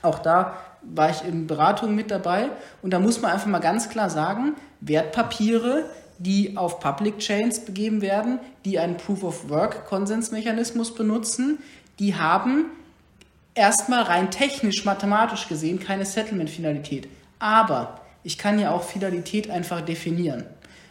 Auch 0.00 0.20
da 0.20 0.56
war 0.82 1.10
ich 1.10 1.24
in 1.24 1.48
Beratungen 1.48 1.96
mit 1.96 2.12
dabei 2.12 2.50
und 2.82 2.92
da 2.92 3.00
muss 3.00 3.20
man 3.20 3.32
einfach 3.32 3.48
mal 3.48 3.58
ganz 3.58 3.88
klar 3.88 4.10
sagen, 4.10 4.54
Wertpapiere, 4.80 5.86
die 6.20 6.56
auf 6.58 6.80
Public 6.80 7.18
Chains 7.18 7.64
begeben 7.64 8.02
werden, 8.02 8.38
die 8.66 8.78
einen 8.78 8.98
Proof 8.98 9.24
of 9.24 9.48
Work 9.48 9.86
Konsensmechanismus 9.86 10.94
benutzen, 10.94 11.58
die 11.98 12.14
haben 12.14 12.66
erstmal 13.54 14.02
rein 14.02 14.30
technisch, 14.30 14.84
mathematisch 14.84 15.48
gesehen 15.48 15.80
keine 15.80 16.04
Settlement-Finalität. 16.04 17.08
Aber 17.38 18.02
ich 18.22 18.36
kann 18.36 18.58
ja 18.58 18.70
auch 18.70 18.82
Finalität 18.82 19.50
einfach 19.50 19.80
definieren 19.80 20.44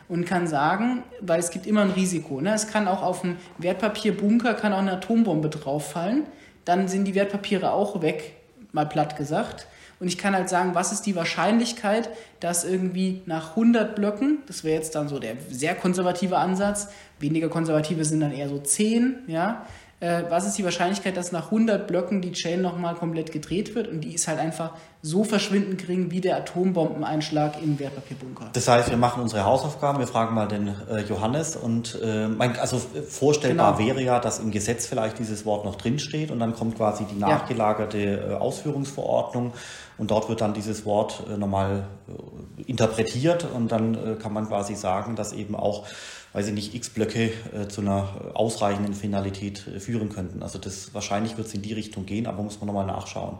und 0.07 0.25
kann 0.25 0.47
sagen, 0.47 1.03
weil 1.21 1.39
es 1.39 1.51
gibt 1.51 1.67
immer 1.67 1.81
ein 1.81 1.91
Risiko. 1.91 2.41
Ne? 2.41 2.55
Es 2.55 2.67
kann 2.67 2.87
auch 2.87 3.03
auf 3.03 3.21
dem 3.21 3.37
Wertpapierbunker 3.59 4.55
kann 4.55 4.73
auch 4.73 4.79
eine 4.79 4.93
Atombombe 4.93 5.49
drauffallen, 5.49 6.25
dann 6.65 6.87
sind 6.87 7.05
die 7.05 7.13
Wertpapiere 7.13 7.71
auch 7.71 8.01
weg, 8.01 8.35
mal 8.71 8.87
platt 8.87 9.15
gesagt. 9.15 9.67
Und 9.99 10.07
ich 10.07 10.17
kann 10.17 10.33
halt 10.33 10.49
sagen, 10.49 10.75
was 10.75 10.91
ist 10.91 11.05
die 11.05 11.15
Wahrscheinlichkeit, 11.15 12.09
dass 12.39 12.63
irgendwie 12.63 13.21
nach 13.25 13.51
100 13.51 13.95
Blöcken, 13.95 14.39
das 14.47 14.63
wäre 14.63 14.75
jetzt 14.75 14.95
dann 14.95 15.09
so 15.09 15.19
der 15.19 15.35
sehr 15.49 15.75
konservative 15.75 16.37
Ansatz, 16.37 16.87
weniger 17.19 17.49
konservative 17.49 18.05
sind 18.05 18.21
dann 18.21 18.31
eher 18.31 18.47
so 18.47 18.59
10, 18.59 19.23
ja, 19.27 19.65
äh, 20.01 20.23
was 20.29 20.47
ist 20.47 20.57
die 20.57 20.63
Wahrscheinlichkeit, 20.63 21.17
dass 21.17 21.33
nach 21.33 21.45
100 21.45 21.85
Blöcken 21.85 22.21
die 22.21 22.31
Chain 22.31 22.61
nochmal 22.61 22.95
komplett 22.95 23.33
gedreht 23.33 23.75
wird 23.75 23.89
und 23.89 24.01
die 24.01 24.13
ist 24.13 24.29
halt 24.29 24.39
einfach 24.39 24.71
so 25.01 25.25
verschwindend 25.25 25.81
gering 25.81 26.09
wie 26.11 26.21
der 26.21 26.37
Atombombeneinschlag 26.37 27.61
im 27.61 27.79
Wertpapierbunker. 27.79 28.49
Das 28.53 28.67
heißt, 28.69 28.89
wir 28.89 28.97
machen 28.97 29.21
unsere 29.21 29.43
Hausaufgaben, 29.43 29.99
wir 29.99 30.07
fragen 30.07 30.35
mal 30.35 30.47
den 30.47 30.69
äh, 30.89 31.01
Johannes 31.01 31.57
und 31.57 31.99
äh, 32.01 32.29
mein, 32.29 32.57
also 32.57 32.79
vorstellbar 33.09 33.75
genau. 33.75 33.87
wäre 33.87 34.01
ja, 34.01 34.19
dass 34.19 34.39
im 34.39 34.51
Gesetz 34.51 34.87
vielleicht 34.87 35.19
dieses 35.19 35.45
Wort 35.45 35.65
noch 35.65 35.75
drinsteht 35.75 36.31
und 36.31 36.39
dann 36.39 36.53
kommt 36.55 36.77
quasi 36.77 37.03
die 37.03 37.19
nachgelagerte 37.19 37.97
äh, 37.97 38.33
Ausführungsverordnung 38.35 39.53
und 39.99 40.09
dort 40.11 40.29
wird 40.29 40.41
dann 40.41 40.53
dieses 40.53 40.85
Wort 40.85 41.25
äh, 41.29 41.37
nochmal 41.37 41.85
äh, 42.07 42.61
interpretiert 42.63 43.45
und 43.53 43.71
dann 43.71 43.93
äh, 43.93 44.15
kann 44.15 44.33
man 44.33 44.47
quasi 44.47 44.73
sagen, 44.73 45.15
dass 45.15 45.33
eben 45.33 45.55
auch 45.55 45.85
weiß 46.31 46.47
ich 46.47 46.53
nicht, 46.53 46.75
x 46.75 46.91
Blöcke 46.91 47.31
zu 47.69 47.81
einer 47.81 48.07
ausreichenden 48.35 48.93
Finalität 48.93 49.57
führen 49.79 50.09
könnten. 50.09 50.43
Also 50.43 50.59
das 50.59 50.93
wahrscheinlich 50.93 51.37
wird 51.37 51.47
es 51.47 51.55
in 51.55 51.63
die 51.63 51.73
Richtung 51.73 52.05
gehen, 52.05 52.27
aber 52.27 52.43
muss 52.43 52.59
man 52.59 52.67
nochmal 52.67 52.85
nachschauen. 52.85 53.39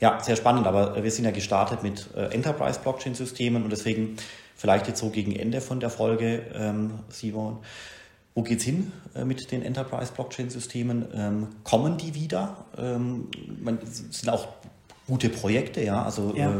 Ja, 0.00 0.18
sehr 0.18 0.36
spannend, 0.36 0.66
aber 0.66 1.02
wir 1.02 1.10
sind 1.10 1.26
ja 1.26 1.30
gestartet 1.30 1.82
mit 1.82 2.08
Enterprise-Blockchain-Systemen 2.16 3.62
und 3.62 3.68
deswegen 3.68 4.16
vielleicht 4.56 4.88
jetzt 4.88 5.00
so 5.00 5.10
gegen 5.10 5.36
Ende 5.36 5.60
von 5.60 5.78
der 5.78 5.90
Folge, 5.90 6.46
ähm, 6.54 7.00
Simon. 7.10 7.58
Wo 8.34 8.40
geht's 8.40 8.64
hin 8.64 8.92
mit 9.26 9.52
den 9.52 9.60
Enterprise-Blockchain-Systemen? 9.60 11.08
Ähm, 11.12 11.48
kommen 11.64 11.98
die 11.98 12.14
wieder? 12.14 12.64
Ähm, 12.78 13.28
man, 13.62 13.78
sind 13.84 14.30
auch 14.30 14.48
gute 15.12 15.28
Projekte, 15.28 15.82
ja. 15.82 16.02
Also 16.02 16.32
ja. 16.34 16.50
Äh, 16.50 16.54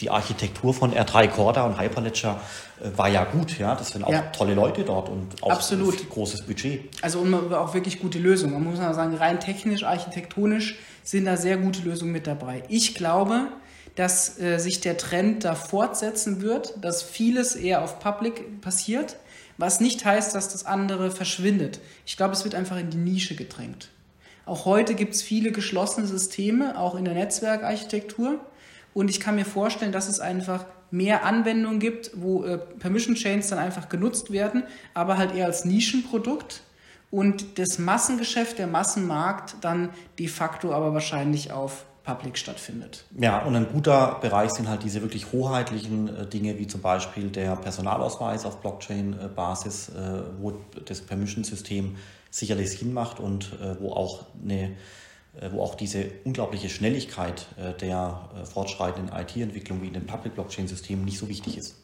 die 0.00 0.10
Architektur 0.10 0.74
von 0.74 0.92
R3 0.92 1.28
Corda 1.28 1.64
und 1.64 1.80
Hyperledger 1.80 2.40
äh, 2.80 2.98
war 2.98 3.08
ja 3.08 3.22
gut, 3.22 3.60
ja. 3.60 3.76
Das 3.76 3.90
sind 3.90 4.02
auch 4.02 4.10
ja. 4.10 4.22
tolle 4.22 4.54
Leute 4.54 4.82
dort 4.82 5.08
und 5.08 5.40
auch 5.40 5.50
Absolut. 5.50 6.10
großes 6.10 6.42
Budget. 6.42 6.90
Also 7.00 7.20
und 7.20 7.54
auch 7.54 7.74
wirklich 7.74 8.00
gute 8.00 8.18
Lösungen. 8.18 8.54
Man 8.54 8.64
muss 8.64 8.80
mal 8.80 8.92
sagen, 8.92 9.14
rein 9.14 9.38
technisch, 9.38 9.84
architektonisch 9.84 10.78
sind 11.04 11.26
da 11.26 11.36
sehr 11.36 11.58
gute 11.58 11.82
Lösungen 11.82 12.10
mit 12.10 12.26
dabei. 12.26 12.64
Ich 12.68 12.96
glaube, 12.96 13.46
dass 13.94 14.40
äh, 14.40 14.58
sich 14.58 14.80
der 14.80 14.96
Trend 14.96 15.44
da 15.44 15.54
fortsetzen 15.54 16.42
wird, 16.42 16.74
dass 16.80 17.04
vieles 17.04 17.54
eher 17.54 17.84
auf 17.84 18.00
Public 18.00 18.60
passiert, 18.62 19.16
was 19.58 19.78
nicht 19.78 20.04
heißt, 20.04 20.34
dass 20.34 20.48
das 20.48 20.66
andere 20.66 21.12
verschwindet. 21.12 21.78
Ich 22.04 22.16
glaube, 22.16 22.32
es 22.32 22.42
wird 22.42 22.56
einfach 22.56 22.78
in 22.78 22.90
die 22.90 22.98
Nische 22.98 23.36
gedrängt. 23.36 23.90
Auch 24.46 24.64
heute 24.64 24.94
gibt 24.94 25.14
es 25.14 25.22
viele 25.22 25.52
geschlossene 25.52 26.06
Systeme, 26.06 26.78
auch 26.78 26.94
in 26.94 27.04
der 27.04 27.14
Netzwerkarchitektur. 27.14 28.38
Und 28.94 29.10
ich 29.10 29.20
kann 29.20 29.34
mir 29.34 29.44
vorstellen, 29.44 29.92
dass 29.92 30.08
es 30.08 30.20
einfach 30.20 30.64
mehr 30.90 31.24
Anwendungen 31.24 31.80
gibt, 31.80 32.12
wo 32.14 32.44
äh, 32.44 32.56
Permission 32.56 33.16
Chains 33.16 33.48
dann 33.48 33.58
einfach 33.58 33.88
genutzt 33.88 34.32
werden, 34.32 34.62
aber 34.94 35.18
halt 35.18 35.34
eher 35.34 35.46
als 35.46 35.64
Nischenprodukt 35.64 36.62
und 37.10 37.58
das 37.58 37.78
Massengeschäft, 37.78 38.58
der 38.58 38.66
Massenmarkt 38.66 39.56
dann 39.60 39.90
de 40.18 40.28
facto 40.28 40.72
aber 40.72 40.94
wahrscheinlich 40.94 41.52
auf 41.52 41.84
Public 42.04 42.38
stattfindet. 42.38 43.04
Ja, 43.18 43.42
und 43.42 43.56
ein 43.56 43.66
guter 43.72 44.18
Bereich 44.20 44.52
sind 44.52 44.68
halt 44.68 44.84
diese 44.84 45.02
wirklich 45.02 45.32
hoheitlichen 45.32 46.08
äh, 46.08 46.26
Dinge, 46.26 46.56
wie 46.58 46.68
zum 46.68 46.80
Beispiel 46.80 47.30
der 47.30 47.56
Personalausweis 47.56 48.46
auf 48.46 48.60
Blockchain-Basis, 48.60 49.88
äh, 49.88 50.22
wo 50.38 50.52
das 50.84 51.00
Permission-System 51.00 51.96
sicherlich 52.38 52.70
Sinn 52.70 52.92
macht 52.92 53.20
und 53.20 53.52
äh, 53.60 53.80
wo 53.80 53.92
auch 53.92 54.26
eine 54.42 54.76
äh, 55.40 55.50
wo 55.52 55.62
auch 55.62 55.74
diese 55.74 56.10
unglaubliche 56.24 56.68
Schnelligkeit 56.68 57.46
äh, 57.56 57.72
der 57.74 58.28
fortschreitenden 58.44 59.14
IT-Entwicklung 59.14 59.82
wie 59.82 59.88
in 59.88 59.94
den 59.94 60.06
Public 60.06 60.34
Blockchain-Systemen 60.34 61.04
nicht 61.04 61.18
so 61.18 61.28
wichtig 61.28 61.58
ist. 61.58 61.76